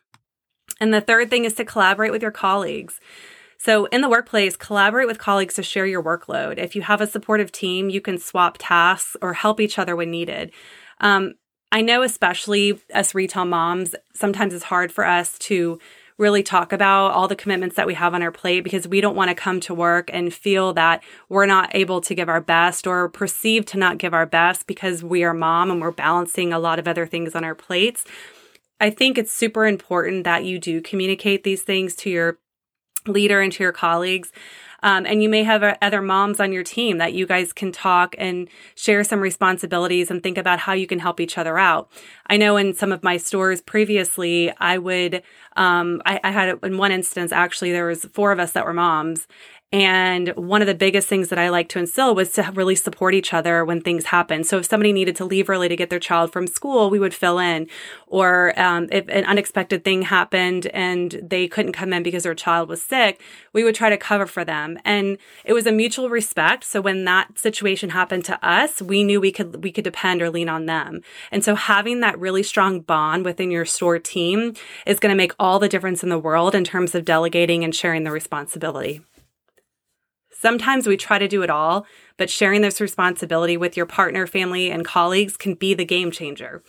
And 0.80 0.94
the 0.94 1.02
third 1.02 1.28
thing 1.28 1.44
is 1.44 1.52
to 1.56 1.64
collaborate 1.66 2.10
with 2.10 2.22
your 2.22 2.30
colleagues. 2.30 2.98
So, 3.58 3.84
in 3.86 4.00
the 4.00 4.08
workplace, 4.08 4.56
collaborate 4.56 5.08
with 5.08 5.18
colleagues 5.18 5.54
to 5.56 5.62
share 5.62 5.84
your 5.84 6.02
workload. 6.02 6.56
If 6.56 6.74
you 6.74 6.80
have 6.82 7.02
a 7.02 7.06
supportive 7.06 7.52
team, 7.52 7.90
you 7.90 8.00
can 8.00 8.16
swap 8.16 8.56
tasks 8.58 9.14
or 9.20 9.34
help 9.34 9.60
each 9.60 9.78
other 9.78 9.94
when 9.94 10.10
needed. 10.10 10.52
Um, 11.00 11.34
I 11.70 11.82
know, 11.82 12.02
especially 12.02 12.80
us 12.94 13.14
retail 13.14 13.44
moms, 13.44 13.94
sometimes 14.14 14.54
it's 14.54 14.64
hard 14.64 14.90
for 14.90 15.04
us 15.04 15.38
to 15.40 15.78
really 16.16 16.42
talk 16.42 16.72
about 16.72 17.12
all 17.12 17.28
the 17.28 17.36
commitments 17.36 17.76
that 17.76 17.86
we 17.86 17.94
have 17.94 18.12
on 18.12 18.22
our 18.22 18.32
plate 18.32 18.62
because 18.62 18.88
we 18.88 19.00
don't 19.00 19.14
want 19.14 19.28
to 19.28 19.34
come 19.34 19.60
to 19.60 19.72
work 19.72 20.10
and 20.12 20.34
feel 20.34 20.72
that 20.72 21.02
we're 21.28 21.46
not 21.46 21.70
able 21.74 22.00
to 22.00 22.14
give 22.14 22.28
our 22.28 22.40
best 22.40 22.86
or 22.86 23.08
perceive 23.08 23.64
to 23.64 23.78
not 23.78 23.98
give 23.98 24.12
our 24.12 24.26
best 24.26 24.66
because 24.66 25.04
we 25.04 25.22
are 25.22 25.32
mom 25.32 25.70
and 25.70 25.80
we're 25.80 25.92
balancing 25.92 26.52
a 26.52 26.58
lot 26.58 26.80
of 26.80 26.88
other 26.88 27.06
things 27.06 27.36
on 27.36 27.44
our 27.44 27.54
plates. 27.54 28.04
I 28.80 28.90
think 28.90 29.16
it's 29.16 29.32
super 29.32 29.66
important 29.66 30.24
that 30.24 30.44
you 30.44 30.58
do 30.58 30.80
communicate 30.80 31.44
these 31.44 31.62
things 31.62 31.94
to 31.96 32.10
your 32.10 32.38
leader 33.06 33.40
and 33.40 33.52
to 33.52 33.62
your 33.62 33.72
colleagues. 33.72 34.32
Um, 34.82 35.06
and 35.06 35.22
you 35.22 35.28
may 35.28 35.42
have 35.42 35.62
uh, 35.62 35.76
other 35.82 36.02
moms 36.02 36.40
on 36.40 36.52
your 36.52 36.62
team 36.62 36.98
that 36.98 37.12
you 37.12 37.26
guys 37.26 37.52
can 37.52 37.72
talk 37.72 38.14
and 38.18 38.48
share 38.74 39.02
some 39.04 39.20
responsibilities 39.20 40.10
and 40.10 40.22
think 40.22 40.38
about 40.38 40.60
how 40.60 40.72
you 40.72 40.86
can 40.86 40.98
help 40.98 41.20
each 41.20 41.36
other 41.36 41.58
out. 41.58 41.90
I 42.28 42.36
know 42.36 42.56
in 42.56 42.74
some 42.74 42.92
of 42.92 43.02
my 43.02 43.16
stores 43.16 43.60
previously, 43.60 44.52
I 44.58 44.78
would, 44.78 45.22
um, 45.56 46.02
I, 46.06 46.20
I 46.22 46.30
had 46.30 46.58
in 46.62 46.78
one 46.78 46.92
instance, 46.92 47.32
actually, 47.32 47.72
there 47.72 47.86
was 47.86 48.04
four 48.12 48.32
of 48.32 48.38
us 48.38 48.52
that 48.52 48.64
were 48.64 48.72
moms 48.72 49.26
and 49.70 50.28
one 50.28 50.62
of 50.62 50.66
the 50.66 50.74
biggest 50.74 51.08
things 51.08 51.28
that 51.28 51.38
I 51.38 51.50
like 51.50 51.68
to 51.70 51.78
instill 51.78 52.14
was 52.14 52.32
to 52.32 52.50
really 52.54 52.74
support 52.74 53.12
each 53.12 53.34
other 53.34 53.66
when 53.66 53.82
things 53.82 54.06
happen. 54.06 54.42
So 54.42 54.56
if 54.56 54.66
somebody 54.66 54.94
needed 54.94 55.14
to 55.16 55.26
leave 55.26 55.50
early 55.50 55.68
to 55.68 55.76
get 55.76 55.90
their 55.90 55.98
child 55.98 56.32
from 56.32 56.46
school, 56.46 56.88
we 56.88 56.98
would 56.98 57.12
fill 57.12 57.38
in. 57.38 57.68
Or 58.06 58.58
um, 58.58 58.88
if 58.90 59.06
an 59.08 59.26
unexpected 59.26 59.84
thing 59.84 60.02
happened 60.02 60.68
and 60.68 61.20
they 61.22 61.48
couldn't 61.48 61.72
come 61.72 61.92
in 61.92 62.02
because 62.02 62.22
their 62.22 62.34
child 62.34 62.70
was 62.70 62.82
sick, 62.82 63.20
we 63.52 63.62
would 63.62 63.74
try 63.74 63.90
to 63.90 63.98
cover 63.98 64.24
for 64.24 64.42
them. 64.42 64.78
And 64.86 65.18
it 65.44 65.52
was 65.52 65.66
a 65.66 65.72
mutual 65.72 66.08
respect. 66.08 66.64
So 66.64 66.80
when 66.80 67.04
that 67.04 67.38
situation 67.38 67.90
happened 67.90 68.24
to 68.24 68.42
us, 68.42 68.80
we 68.80 69.04
knew 69.04 69.20
we 69.20 69.32
could 69.32 69.62
we 69.62 69.70
could 69.70 69.84
depend 69.84 70.22
or 70.22 70.30
lean 70.30 70.48
on 70.48 70.64
them. 70.64 71.02
And 71.30 71.44
so 71.44 71.54
having 71.54 72.00
that 72.00 72.18
really 72.18 72.42
strong 72.42 72.80
bond 72.80 73.26
within 73.26 73.50
your 73.50 73.66
store 73.66 73.98
team 73.98 74.54
is 74.86 74.98
going 74.98 75.12
to 75.12 75.16
make 75.16 75.34
all 75.38 75.58
the 75.58 75.68
difference 75.68 76.02
in 76.02 76.08
the 76.08 76.18
world 76.18 76.54
in 76.54 76.64
terms 76.64 76.94
of 76.94 77.04
delegating 77.04 77.64
and 77.64 77.74
sharing 77.74 78.04
the 78.04 78.10
responsibility. 78.10 79.02
Sometimes 80.40 80.86
we 80.86 80.96
try 80.96 81.18
to 81.18 81.26
do 81.26 81.42
it 81.42 81.50
all, 81.50 81.84
but 82.16 82.30
sharing 82.30 82.60
this 82.60 82.80
responsibility 82.80 83.56
with 83.56 83.76
your 83.76 83.86
partner, 83.86 84.24
family, 84.24 84.70
and 84.70 84.84
colleagues 84.84 85.36
can 85.36 85.54
be 85.54 85.74
the 85.74 85.84
game 85.84 86.12
changer. 86.12 86.62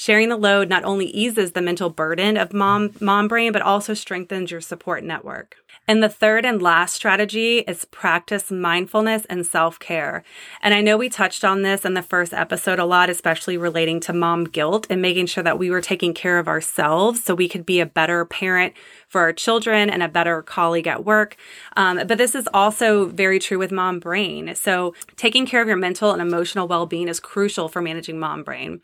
Sharing 0.00 0.30
the 0.30 0.38
load 0.38 0.70
not 0.70 0.82
only 0.84 1.08
eases 1.08 1.52
the 1.52 1.60
mental 1.60 1.90
burden 1.90 2.38
of 2.38 2.54
mom, 2.54 2.92
mom 3.02 3.28
brain, 3.28 3.52
but 3.52 3.60
also 3.60 3.92
strengthens 3.92 4.50
your 4.50 4.62
support 4.62 5.04
network. 5.04 5.56
And 5.86 6.02
the 6.02 6.08
third 6.08 6.46
and 6.46 6.62
last 6.62 6.94
strategy 6.94 7.58
is 7.58 7.84
practice 7.84 8.50
mindfulness 8.50 9.26
and 9.26 9.44
self 9.44 9.78
care. 9.78 10.24
And 10.62 10.72
I 10.72 10.80
know 10.80 10.96
we 10.96 11.10
touched 11.10 11.44
on 11.44 11.60
this 11.60 11.84
in 11.84 11.92
the 11.92 12.00
first 12.00 12.32
episode 12.32 12.78
a 12.78 12.86
lot, 12.86 13.10
especially 13.10 13.58
relating 13.58 14.00
to 14.00 14.14
mom 14.14 14.44
guilt 14.44 14.86
and 14.88 15.02
making 15.02 15.26
sure 15.26 15.44
that 15.44 15.58
we 15.58 15.70
were 15.70 15.82
taking 15.82 16.14
care 16.14 16.38
of 16.38 16.48
ourselves 16.48 17.22
so 17.22 17.34
we 17.34 17.46
could 17.46 17.66
be 17.66 17.78
a 17.78 17.84
better 17.84 18.24
parent 18.24 18.72
for 19.06 19.20
our 19.20 19.34
children 19.34 19.90
and 19.90 20.02
a 20.02 20.08
better 20.08 20.40
colleague 20.40 20.86
at 20.86 21.04
work. 21.04 21.36
Um, 21.76 21.98
but 22.06 22.16
this 22.16 22.34
is 22.34 22.48
also 22.54 23.04
very 23.04 23.38
true 23.38 23.58
with 23.58 23.70
mom 23.70 24.00
brain. 24.00 24.54
So 24.54 24.94
taking 25.16 25.44
care 25.44 25.60
of 25.60 25.68
your 25.68 25.76
mental 25.76 26.12
and 26.12 26.22
emotional 26.22 26.66
well 26.66 26.86
being 26.86 27.06
is 27.06 27.20
crucial 27.20 27.68
for 27.68 27.82
managing 27.82 28.18
mom 28.18 28.44
brain. 28.44 28.80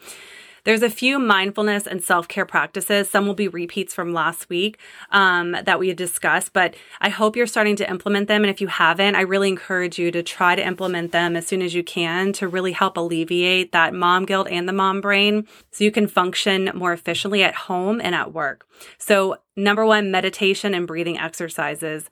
There's 0.66 0.82
a 0.82 0.90
few 0.90 1.20
mindfulness 1.20 1.87
and 1.87 2.02
self 2.02 2.26
care 2.26 2.44
practices. 2.44 3.08
Some 3.08 3.25
will 3.25 3.35
be 3.35 3.46
repeats 3.46 3.94
from 3.94 4.12
last 4.12 4.49
week 4.49 4.78
um, 5.12 5.52
that 5.52 5.78
we 5.78 5.94
discussed, 5.94 6.52
but 6.52 6.75
I 7.00 7.08
hope 7.08 7.37
you're 7.37 7.46
starting 7.46 7.76
to 7.76 7.88
implement 7.88 8.26
them. 8.26 8.42
And 8.42 8.50
if 8.50 8.61
you 8.61 8.66
haven't, 8.66 9.14
I 9.14 9.20
really 9.20 9.49
encourage 9.49 9.96
you 9.96 10.11
to 10.11 10.25
try 10.25 10.56
to 10.56 10.66
implement 10.66 11.12
them 11.12 11.37
as 11.37 11.46
soon 11.46 11.62
as 11.62 11.73
you 11.73 11.85
can 11.85 12.32
to 12.32 12.49
really 12.49 12.73
help 12.73 12.96
alleviate 12.96 13.70
that 13.70 13.94
mom 13.94 14.26
guilt 14.26 14.49
and 14.50 14.68
the 14.68 14.73
mom 14.73 15.00
brain 15.00 15.46
so 15.70 15.85
you 15.85 15.92
can 15.92 16.08
function 16.08 16.73
more 16.75 16.92
efficiently 16.92 17.44
at 17.44 17.54
home 17.54 18.00
and 18.02 18.16
at 18.16 18.32
work. 18.32 18.66
So, 18.99 19.37
number 19.54 19.87
one, 19.87 20.11
meditation 20.11 20.75
and 20.75 20.85
breathing 20.85 21.16
exercises. 21.16 22.11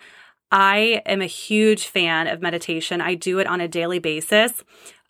I 0.53 1.03
am 1.05 1.21
a 1.21 1.27
huge 1.27 1.89
fan 1.89 2.29
of 2.29 2.41
meditation. 2.41 3.01
I 3.01 3.17
do 3.17 3.41
it 3.41 3.49
on 3.49 3.61
a 3.61 3.67
daily 3.67 3.99
basis. 3.99 4.63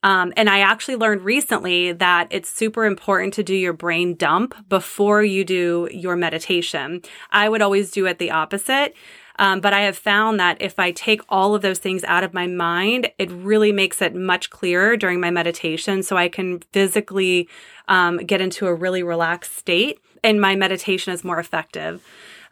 Um, 0.05 0.35
and 0.37 0.51
I 0.51 0.61
actually 0.61 0.97
learned 0.97 1.23
recently 1.23 1.93
that 1.93 2.29
it's 2.31 2.51
super 2.51 2.85
important 2.85 3.33
to 3.35 3.43
do 3.43 3.55
your 3.55 3.73
brain 3.73 4.15
dump 4.15 4.55
before 4.69 5.25
you 5.25 5.45
do 5.45 5.89
your 5.91 6.15
meditation. 6.15 7.01
I 7.33 7.49
would 7.49 7.63
always 7.63 7.91
do 7.91 8.07
it 8.07 8.19
the 8.19 8.31
opposite. 8.31 8.95
Um, 9.37 9.61
but 9.61 9.73
I 9.73 9.81
have 9.81 9.99
found 9.99 10.39
that 10.39 10.59
if 10.61 10.79
I 10.79 10.93
take 10.93 11.21
all 11.29 11.57
of 11.57 11.63
those 11.63 11.81
things 11.81 12.05
out 12.05 12.23
of 12.23 12.35
my 12.35 12.47
mind, 12.47 13.11
it 13.19 13.33
really 13.33 13.73
makes 13.73 14.01
it 14.01 14.15
much 14.15 14.51
clearer 14.51 14.97
during 14.97 15.21
my 15.21 15.31
meditation. 15.31 16.05
So 16.05 16.17
I 16.17 16.29
can 16.29 16.61
physically 16.73 17.49
um, 17.89 18.19
get 18.19 18.41
into 18.41 18.67
a 18.69 18.75
really 18.75 19.03
relaxed 19.03 19.57
state 19.57 19.99
and 20.23 20.41
my 20.41 20.55
meditation 20.55 21.13
is 21.13 21.25
more 21.25 21.39
effective 21.39 22.03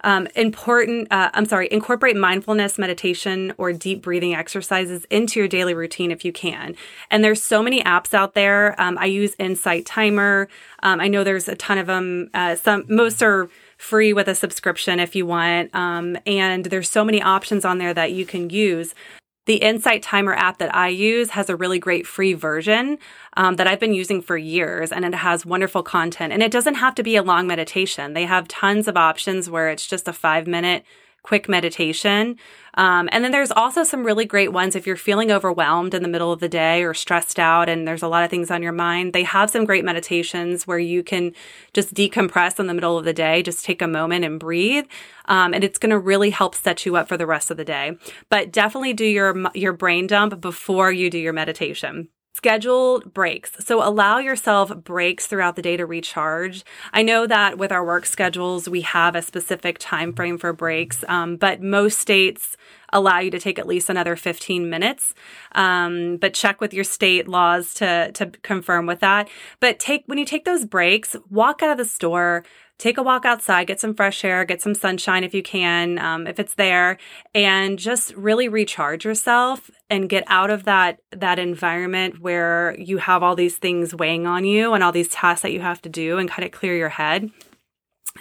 um, 0.04 0.26
important, 0.34 1.08
uh, 1.10 1.30
I'm 1.34 1.46
sorry, 1.46 1.68
incorporate 1.70 2.16
mindfulness 2.16 2.78
meditation 2.78 3.52
or 3.58 3.72
deep 3.72 4.02
breathing 4.02 4.34
exercises 4.34 5.04
into 5.10 5.40
your 5.40 5.48
daily 5.48 5.74
routine 5.74 6.10
if 6.10 6.24
you 6.24 6.32
can. 6.32 6.74
And 7.10 7.22
there's 7.22 7.42
so 7.42 7.62
many 7.62 7.82
apps 7.82 8.14
out 8.14 8.34
there. 8.34 8.80
Um, 8.80 8.98
I 8.98 9.06
use 9.06 9.34
Insight 9.38 9.86
Timer. 9.86 10.48
Um, 10.82 11.00
I 11.00 11.08
know 11.08 11.24
there's 11.24 11.48
a 11.48 11.54
ton 11.54 11.78
of 11.78 11.86
them. 11.86 12.30
Uh, 12.34 12.56
some, 12.56 12.84
most 12.88 13.22
are 13.22 13.48
free 13.78 14.12
with 14.12 14.28
a 14.28 14.34
subscription 14.34 15.00
if 15.00 15.16
you 15.16 15.26
want. 15.26 15.74
Um, 15.74 16.16
and 16.26 16.66
there's 16.66 16.90
so 16.90 17.04
many 17.04 17.20
options 17.20 17.64
on 17.64 17.78
there 17.78 17.94
that 17.94 18.12
you 18.12 18.24
can 18.24 18.50
use. 18.50 18.94
The 19.46 19.56
Insight 19.56 20.02
Timer 20.02 20.34
app 20.34 20.58
that 20.58 20.74
I 20.74 20.88
use 20.88 21.30
has 21.30 21.50
a 21.50 21.56
really 21.56 21.80
great 21.80 22.06
free 22.06 22.32
version 22.32 22.98
um, 23.36 23.56
that 23.56 23.66
I've 23.66 23.80
been 23.80 23.92
using 23.92 24.22
for 24.22 24.36
years, 24.36 24.92
and 24.92 25.04
it 25.04 25.14
has 25.14 25.44
wonderful 25.44 25.82
content. 25.82 26.32
And 26.32 26.42
it 26.42 26.52
doesn't 26.52 26.76
have 26.76 26.94
to 26.94 27.02
be 27.02 27.16
a 27.16 27.24
long 27.24 27.48
meditation. 27.48 28.12
They 28.12 28.24
have 28.24 28.46
tons 28.46 28.86
of 28.86 28.96
options 28.96 29.50
where 29.50 29.68
it's 29.68 29.86
just 29.86 30.06
a 30.06 30.12
five 30.12 30.46
minute 30.46 30.84
quick 31.22 31.48
meditation. 31.48 32.36
Um, 32.74 33.08
and 33.12 33.22
then 33.22 33.32
there's 33.32 33.52
also 33.52 33.84
some 33.84 34.04
really 34.04 34.24
great 34.24 34.52
ones 34.52 34.74
if 34.74 34.86
you're 34.86 34.96
feeling 34.96 35.30
overwhelmed 35.30 35.94
in 35.94 36.02
the 36.02 36.08
middle 36.08 36.32
of 36.32 36.40
the 36.40 36.48
day 36.48 36.82
or 36.82 36.94
stressed 36.94 37.38
out 37.38 37.68
and 37.68 37.86
there's 37.86 38.02
a 38.02 38.08
lot 38.08 38.24
of 38.24 38.30
things 38.30 38.50
on 38.50 38.62
your 38.62 38.72
mind. 38.72 39.12
They 39.12 39.22
have 39.22 39.50
some 39.50 39.64
great 39.64 39.84
meditations 39.84 40.66
where 40.66 40.78
you 40.78 41.02
can 41.02 41.32
just 41.74 41.94
decompress 41.94 42.58
in 42.58 42.66
the 42.66 42.74
middle 42.74 42.98
of 42.98 43.04
the 43.04 43.12
day, 43.12 43.42
just 43.42 43.64
take 43.64 43.82
a 43.82 43.88
moment 43.88 44.24
and 44.24 44.40
breathe. 44.40 44.86
Um, 45.26 45.54
and 45.54 45.62
it's 45.62 45.78
going 45.78 45.90
to 45.90 45.98
really 45.98 46.30
help 46.30 46.54
set 46.54 46.84
you 46.84 46.96
up 46.96 47.08
for 47.08 47.16
the 47.16 47.26
rest 47.26 47.50
of 47.50 47.56
the 47.56 47.64
day. 47.64 47.96
But 48.28 48.50
definitely 48.50 48.94
do 48.94 49.04
your 49.04 49.50
your 49.54 49.72
brain 49.72 50.06
dump 50.06 50.40
before 50.40 50.90
you 50.90 51.10
do 51.10 51.18
your 51.18 51.32
meditation. 51.32 52.08
Scheduled 52.34 53.12
breaks. 53.12 53.52
So 53.60 53.86
allow 53.86 54.18
yourself 54.18 54.74
breaks 54.74 55.26
throughout 55.26 55.54
the 55.54 55.62
day 55.62 55.76
to 55.76 55.84
recharge. 55.84 56.64
I 56.92 57.02
know 57.02 57.26
that 57.26 57.58
with 57.58 57.70
our 57.70 57.84
work 57.84 58.06
schedules, 58.06 58.68
we 58.68 58.80
have 58.80 59.14
a 59.14 59.20
specific 59.20 59.76
time 59.78 60.14
frame 60.14 60.38
for 60.38 60.54
breaks, 60.54 61.04
um, 61.08 61.36
but 61.36 61.60
most 61.60 61.98
states 61.98 62.56
allow 62.92 63.18
you 63.18 63.30
to 63.30 63.38
take 63.38 63.58
at 63.58 63.66
least 63.66 63.90
another 63.90 64.16
15 64.16 64.68
minutes. 64.68 65.14
Um, 65.54 66.16
but 66.16 66.34
check 66.34 66.60
with 66.60 66.72
your 66.74 66.84
state 66.84 67.28
laws 67.28 67.74
to 67.74 68.12
to 68.12 68.26
confirm 68.42 68.86
with 68.86 69.00
that. 69.00 69.28
But 69.60 69.78
take 69.78 70.04
when 70.06 70.18
you 70.18 70.24
take 70.24 70.44
those 70.44 70.64
breaks, 70.64 71.16
walk 71.30 71.62
out 71.62 71.70
of 71.70 71.78
the 71.78 71.84
store, 71.84 72.44
take 72.78 72.98
a 72.98 73.02
walk 73.02 73.24
outside, 73.24 73.66
get 73.66 73.78
some 73.80 73.94
fresh 73.94 74.24
air, 74.24 74.44
get 74.44 74.60
some 74.60 74.74
sunshine 74.74 75.24
if 75.24 75.34
you 75.34 75.42
can, 75.42 75.98
um, 75.98 76.26
if 76.26 76.40
it's 76.40 76.54
there, 76.54 76.98
and 77.34 77.78
just 77.78 78.14
really 78.16 78.48
recharge 78.48 79.04
yourself 79.04 79.70
and 79.88 80.08
get 80.08 80.24
out 80.26 80.50
of 80.50 80.64
that 80.64 81.00
that 81.10 81.38
environment 81.38 82.20
where 82.20 82.74
you 82.78 82.98
have 82.98 83.22
all 83.22 83.36
these 83.36 83.56
things 83.56 83.94
weighing 83.94 84.26
on 84.26 84.44
you 84.44 84.72
and 84.74 84.82
all 84.82 84.92
these 84.92 85.08
tasks 85.08 85.42
that 85.42 85.52
you 85.52 85.60
have 85.60 85.80
to 85.82 85.88
do, 85.88 86.18
and 86.18 86.28
kind 86.28 86.44
of 86.44 86.50
clear 86.50 86.76
your 86.76 86.88
head. 86.88 87.30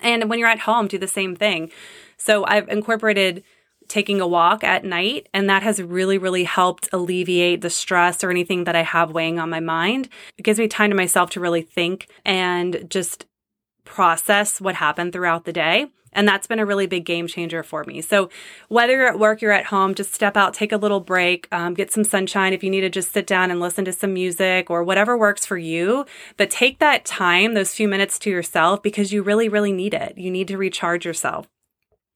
And 0.02 0.30
when 0.30 0.40
you're 0.40 0.48
at 0.48 0.60
home, 0.60 0.88
do 0.88 0.98
the 0.98 1.08
same 1.08 1.36
thing. 1.36 1.72
So 2.18 2.46
I've 2.46 2.70
incorporated 2.70 3.44
taking 3.92 4.22
a 4.22 4.28
walk 4.28 4.64
at 4.64 4.86
night. 4.86 5.28
And 5.34 5.50
that 5.50 5.64
has 5.64 5.82
really, 5.82 6.18
really 6.18 6.46
helped 6.46 6.88
alleviate 6.94 7.60
the 7.60 7.70
stress 7.70 8.24
or 8.24 8.30
anything 8.30 8.64
that 8.64 8.76
I 8.76 8.84
have 8.84 9.12
weighing 9.12 9.38
on 9.38 9.50
my 9.50 9.60
mind. 9.60 10.08
It 10.38 10.44
gives 10.44 10.60
me 10.60 10.70
time 10.70 10.92
to 10.92 10.96
myself 10.96 11.30
to 11.32 11.42
really 11.42 11.62
think 11.62 12.08
and 12.24 12.86
just 12.90 13.26
process 13.92 14.60
what 14.60 14.76
happened 14.76 15.14
throughout 15.14 15.46
the 15.46 15.54
day. 15.54 15.88
And 16.14 16.28
that's 16.28 16.48
been 16.48 16.60
a 16.60 16.66
really 16.66 16.88
big 16.88 17.06
game 17.06 17.28
changer 17.28 17.64
for 17.64 17.84
me. 17.86 18.02
So, 18.02 18.30
whether 18.68 18.94
you're 18.94 19.08
at 19.08 19.20
work, 19.20 19.42
you're 19.42 19.54
at 19.54 19.68
home, 19.68 19.96
just 19.96 20.14
step 20.14 20.36
out, 20.36 20.54
take 20.54 20.74
a 20.74 20.78
little 20.78 21.00
break, 21.00 21.48
um, 21.54 21.74
get 21.74 21.92
some 21.92 22.04
sunshine. 22.04 22.52
If 22.52 22.64
you 22.64 22.70
need 22.70 22.82
to 22.82 22.90
just 22.90 23.14
sit 23.14 23.26
down 23.26 23.50
and 23.50 23.62
listen 23.62 23.86
to 23.86 23.94
some 23.94 24.14
music 24.14 24.70
or 24.70 24.84
whatever 24.84 25.18
works 25.18 25.46
for 25.46 25.58
you, 25.58 26.06
but 26.36 26.50
take 26.50 26.80
that 26.80 27.06
time, 27.06 27.54
those 27.54 27.74
few 27.74 27.88
minutes 27.88 28.20
to 28.20 28.30
yourself, 28.30 28.84
because 28.84 29.14
you 29.14 29.24
really, 29.24 29.48
really 29.48 29.72
need 29.72 29.94
it. 29.94 30.18
You 30.18 30.32
need 30.32 30.50
to 30.50 30.58
recharge 30.58 31.06
yourself. 31.06 31.48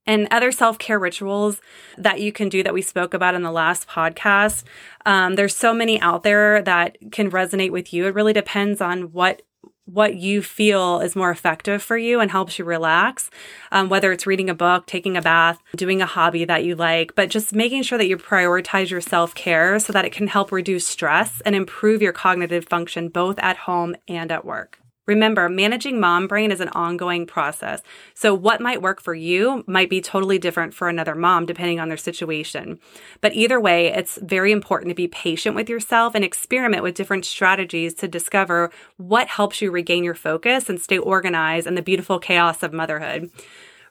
And 0.06 0.28
other 0.30 0.52
self 0.52 0.78
care 0.78 1.00
rituals 1.00 1.62
that 1.98 2.20
you 2.20 2.34
can 2.34 2.50
do 2.50 2.64
that 2.64 2.74
we 2.74 2.82
spoke 2.82 3.14
about 3.14 3.34
in 3.34 3.44
the 3.44 3.52
last 3.52 3.88
podcast. 3.88 4.64
Um, 5.06 5.36
there's 5.36 5.56
so 5.56 5.74
many 5.74 6.02
out 6.02 6.24
there 6.24 6.62
that 6.64 6.98
can 7.14 7.32
resonate 7.32 7.72
with 7.72 7.94
you. 7.94 8.08
It 8.08 8.14
really 8.14 8.34
depends 8.34 8.82
on 8.82 9.14
what 9.14 9.42
what 9.86 10.16
you 10.16 10.42
feel 10.42 11.00
is 11.00 11.16
more 11.16 11.32
effective 11.32 11.82
for 11.82 11.98
you 11.98 12.20
and 12.20 12.32
helps 12.32 12.58
you 12.58 12.66
relax, 12.66 13.30
um, 13.72 13.88
whether 13.90 14.12
it's 14.12 14.28
reading 14.28 14.50
a 14.50 14.56
book, 14.56 14.86
taking 14.88 15.16
a 15.16 15.22
bath, 15.22 15.62
doing 15.76 16.02
a 16.02 16.06
hobby 16.06 16.44
that 16.46 16.64
you 16.64 16.76
like, 16.76 17.16
but 17.16 17.30
just 17.30 17.54
making 17.54 17.84
sure 17.84 17.98
that 17.98 18.08
you 18.08 18.18
prioritize 18.18 18.90
your 18.90 19.02
self 19.02 19.36
care 19.36 19.80
so 19.80 19.94
that 19.94 20.06
it 20.06 20.12
can 20.12 20.28
help 20.28 20.52
reduce 20.52 20.88
stress 20.88 21.42
and 21.46 21.56
improve 21.56 22.02
your 22.02 22.14
cognitive 22.14 22.66
function 22.68 23.10
both 23.10 23.38
at 23.40 23.58
home 23.58 23.96
and 24.08 24.32
at 24.32 24.44
work. 24.44 24.80
Remember, 25.06 25.48
managing 25.50 26.00
mom 26.00 26.28
brain 26.28 26.52
is 26.52 26.62
an 26.62 26.70
ongoing 26.70 27.26
process. 27.26 27.82
So, 28.14 28.34
what 28.34 28.62
might 28.62 28.82
work 28.82 29.02
for 29.02 29.14
you 29.14 29.64
might 29.68 29.90
be 29.90 30.02
totally 30.02 30.40
different 30.40 30.74
for 30.74 30.90
another 30.90 31.16
mom, 31.16 31.46
depending 31.46 31.80
on 31.80 31.90
their 31.90 31.98
situation. 31.98 32.80
But 33.22 33.34
either 33.34 33.60
way, 33.60 33.88
it's 33.88 34.18
very 34.22 34.52
important 34.52 34.90
to 34.90 34.96
be 34.96 35.08
patient 35.08 35.56
with 35.56 35.70
yourself 35.70 36.16
and 36.16 36.24
experiment 36.24 36.84
with 36.84 36.96
different 36.96 37.26
strategies 37.26 37.94
to 37.96 38.08
discover 38.08 38.72
what 38.98 39.28
helps 39.28 39.62
you 39.62 39.72
regain 39.72 40.04
your 40.04 40.16
focus 40.16 40.70
and 40.70 40.82
stay 40.82 40.98
organized 40.98 41.68
in 41.68 41.76
the 41.76 41.82
beautiful 41.82 42.20
chaos 42.20 42.64
of 42.64 42.74
motherhood. 42.74 43.30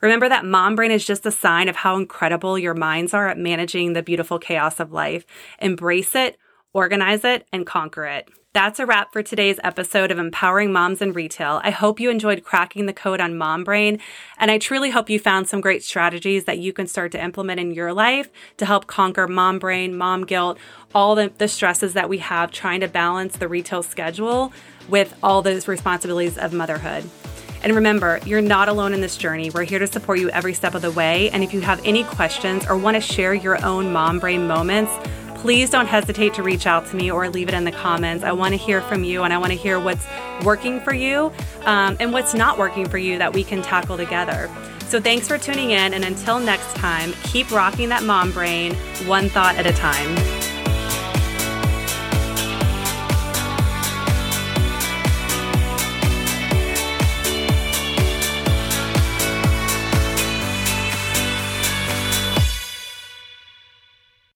Remember 0.00 0.28
that 0.28 0.44
mom 0.44 0.75
brain 0.75 0.90
is 0.90 1.06
just 1.06 1.25
a 1.25 1.30
sign 1.30 1.68
of 1.68 1.76
how 1.76 1.97
incredible 1.97 2.59
your 2.59 2.75
minds 2.75 3.14
are 3.14 3.28
at 3.28 3.38
managing 3.38 3.92
the 3.92 4.02
beautiful 4.02 4.38
chaos 4.38 4.78
of 4.78 4.92
life. 4.92 5.25
Embrace 5.61 6.14
it, 6.14 6.36
organize 6.75 7.25
it, 7.25 7.47
and 7.52 7.65
conquer 7.65 8.04
it. 8.04 8.28
That's 8.52 8.78
a 8.78 8.87
wrap 8.87 9.13
for 9.13 9.21
today's 9.21 9.58
episode 9.65 10.13
of 10.13 10.19
Empowering 10.21 10.73
Moms 10.73 11.02
in 11.02 11.13
Retail. 11.13 11.60
I 11.65 11.71
hope 11.71 11.99
you 11.99 12.08
enjoyed 12.08 12.45
cracking 12.45 12.87
the 12.87 12.93
code 12.93 13.21
on 13.21 13.37
Mom 13.37 13.65
Brain, 13.65 13.99
and 14.39 14.49
I 14.49 14.58
truly 14.58 14.91
hope 14.91 15.10
you 15.10 15.19
found 15.19 15.49
some 15.49 15.60
great 15.60 15.82
strategies 15.82 16.45
that 16.45 16.58
you 16.58 16.73
can 16.73 16.87
start 16.87 17.10
to 17.13 17.25
implement 17.25 17.58
in 17.58 17.73
your 17.73 17.93
life 17.93 18.30
to 18.58 18.67
help 18.67 18.87
conquer 18.87 19.26
mom 19.26 19.58
brain, 19.58 19.97
mom 19.97 20.25
guilt, 20.25 20.58
all 20.95 21.17
the, 21.17 21.32
the 21.39 21.49
stresses 21.49 21.95
that 21.95 22.08
we 22.08 22.19
have 22.19 22.52
trying 22.52 22.78
to 22.78 22.87
balance 22.87 23.39
the 23.39 23.49
retail 23.49 23.82
schedule 23.82 24.52
with 24.89 25.17
all 25.21 25.43
those 25.43 25.67
responsibilities 25.67 26.39
of 26.39 26.52
motherhood. 26.52 27.02
And 27.65 27.75
remember, 27.75 28.21
you're 28.26 28.43
not 28.43 28.69
alone 28.69 28.93
in 28.93 29.00
this 29.00 29.17
journey. 29.17 29.50
We're 29.50 29.65
here 29.65 29.78
to 29.78 29.87
support 29.87 30.21
you 30.21 30.28
every 30.30 30.54
step 30.54 30.75
of 30.75 30.82
the 30.82 30.91
way. 30.91 31.30
And 31.30 31.43
if 31.43 31.54
you 31.54 31.63
have 31.63 31.80
any 31.84 32.04
questions 32.04 32.67
or 32.69 32.76
want 32.76 32.95
to 32.97 33.00
share 33.00 33.32
your 33.34 33.65
own 33.65 33.93
mom 33.93 34.19
brain 34.21 34.47
moments, 34.47 34.93
please 35.45 35.69
don't 35.69 35.89
hesitate 35.89 36.33
to 36.33 36.43
reach 36.43 36.67
out 36.67 36.87
to 36.87 36.97
me 36.97 37.11
or 37.11 37.28
leave 37.28 37.49
it 37.49 37.54
in 37.54 37.65
the 37.65 37.71
comments. 37.71 38.25
I 38.25 38.33
want 38.33 38.52
to 38.52 38.57
hear 38.57 38.80
from 38.80 39.04
you 39.04 39.25
and 39.25 39.35
I 39.35 39.37
want 39.37 39.52
to 39.52 39.59
hear 39.59 39.78
what's 39.78 40.07
working 40.43 40.80
for 40.80 40.95
you 40.95 41.30
um, 41.67 41.99
and 42.00 42.15
what's 42.15 42.33
not 42.33 42.57
working 42.57 42.89
for 42.89 42.97
you 42.97 43.19
that 43.19 43.35
we 43.35 43.45
can 43.45 43.61
tackle 43.61 43.99
together. 43.99 44.50
So 44.89 45.02
thanks 45.02 45.28
for 45.28 45.37
tuning 45.37 45.73
in. 45.73 45.93
And 45.93 46.02
until 46.02 46.41
next 46.41 46.75
time, 46.76 47.13
keep 47.25 47.50
rocking 47.50 47.91
that 47.91 48.04
mom 48.04 48.33
brain 48.33 48.75
one 49.04 49.28
thought 49.28 49.57
at 49.57 49.67
a 49.67 49.73
time. 49.75 50.53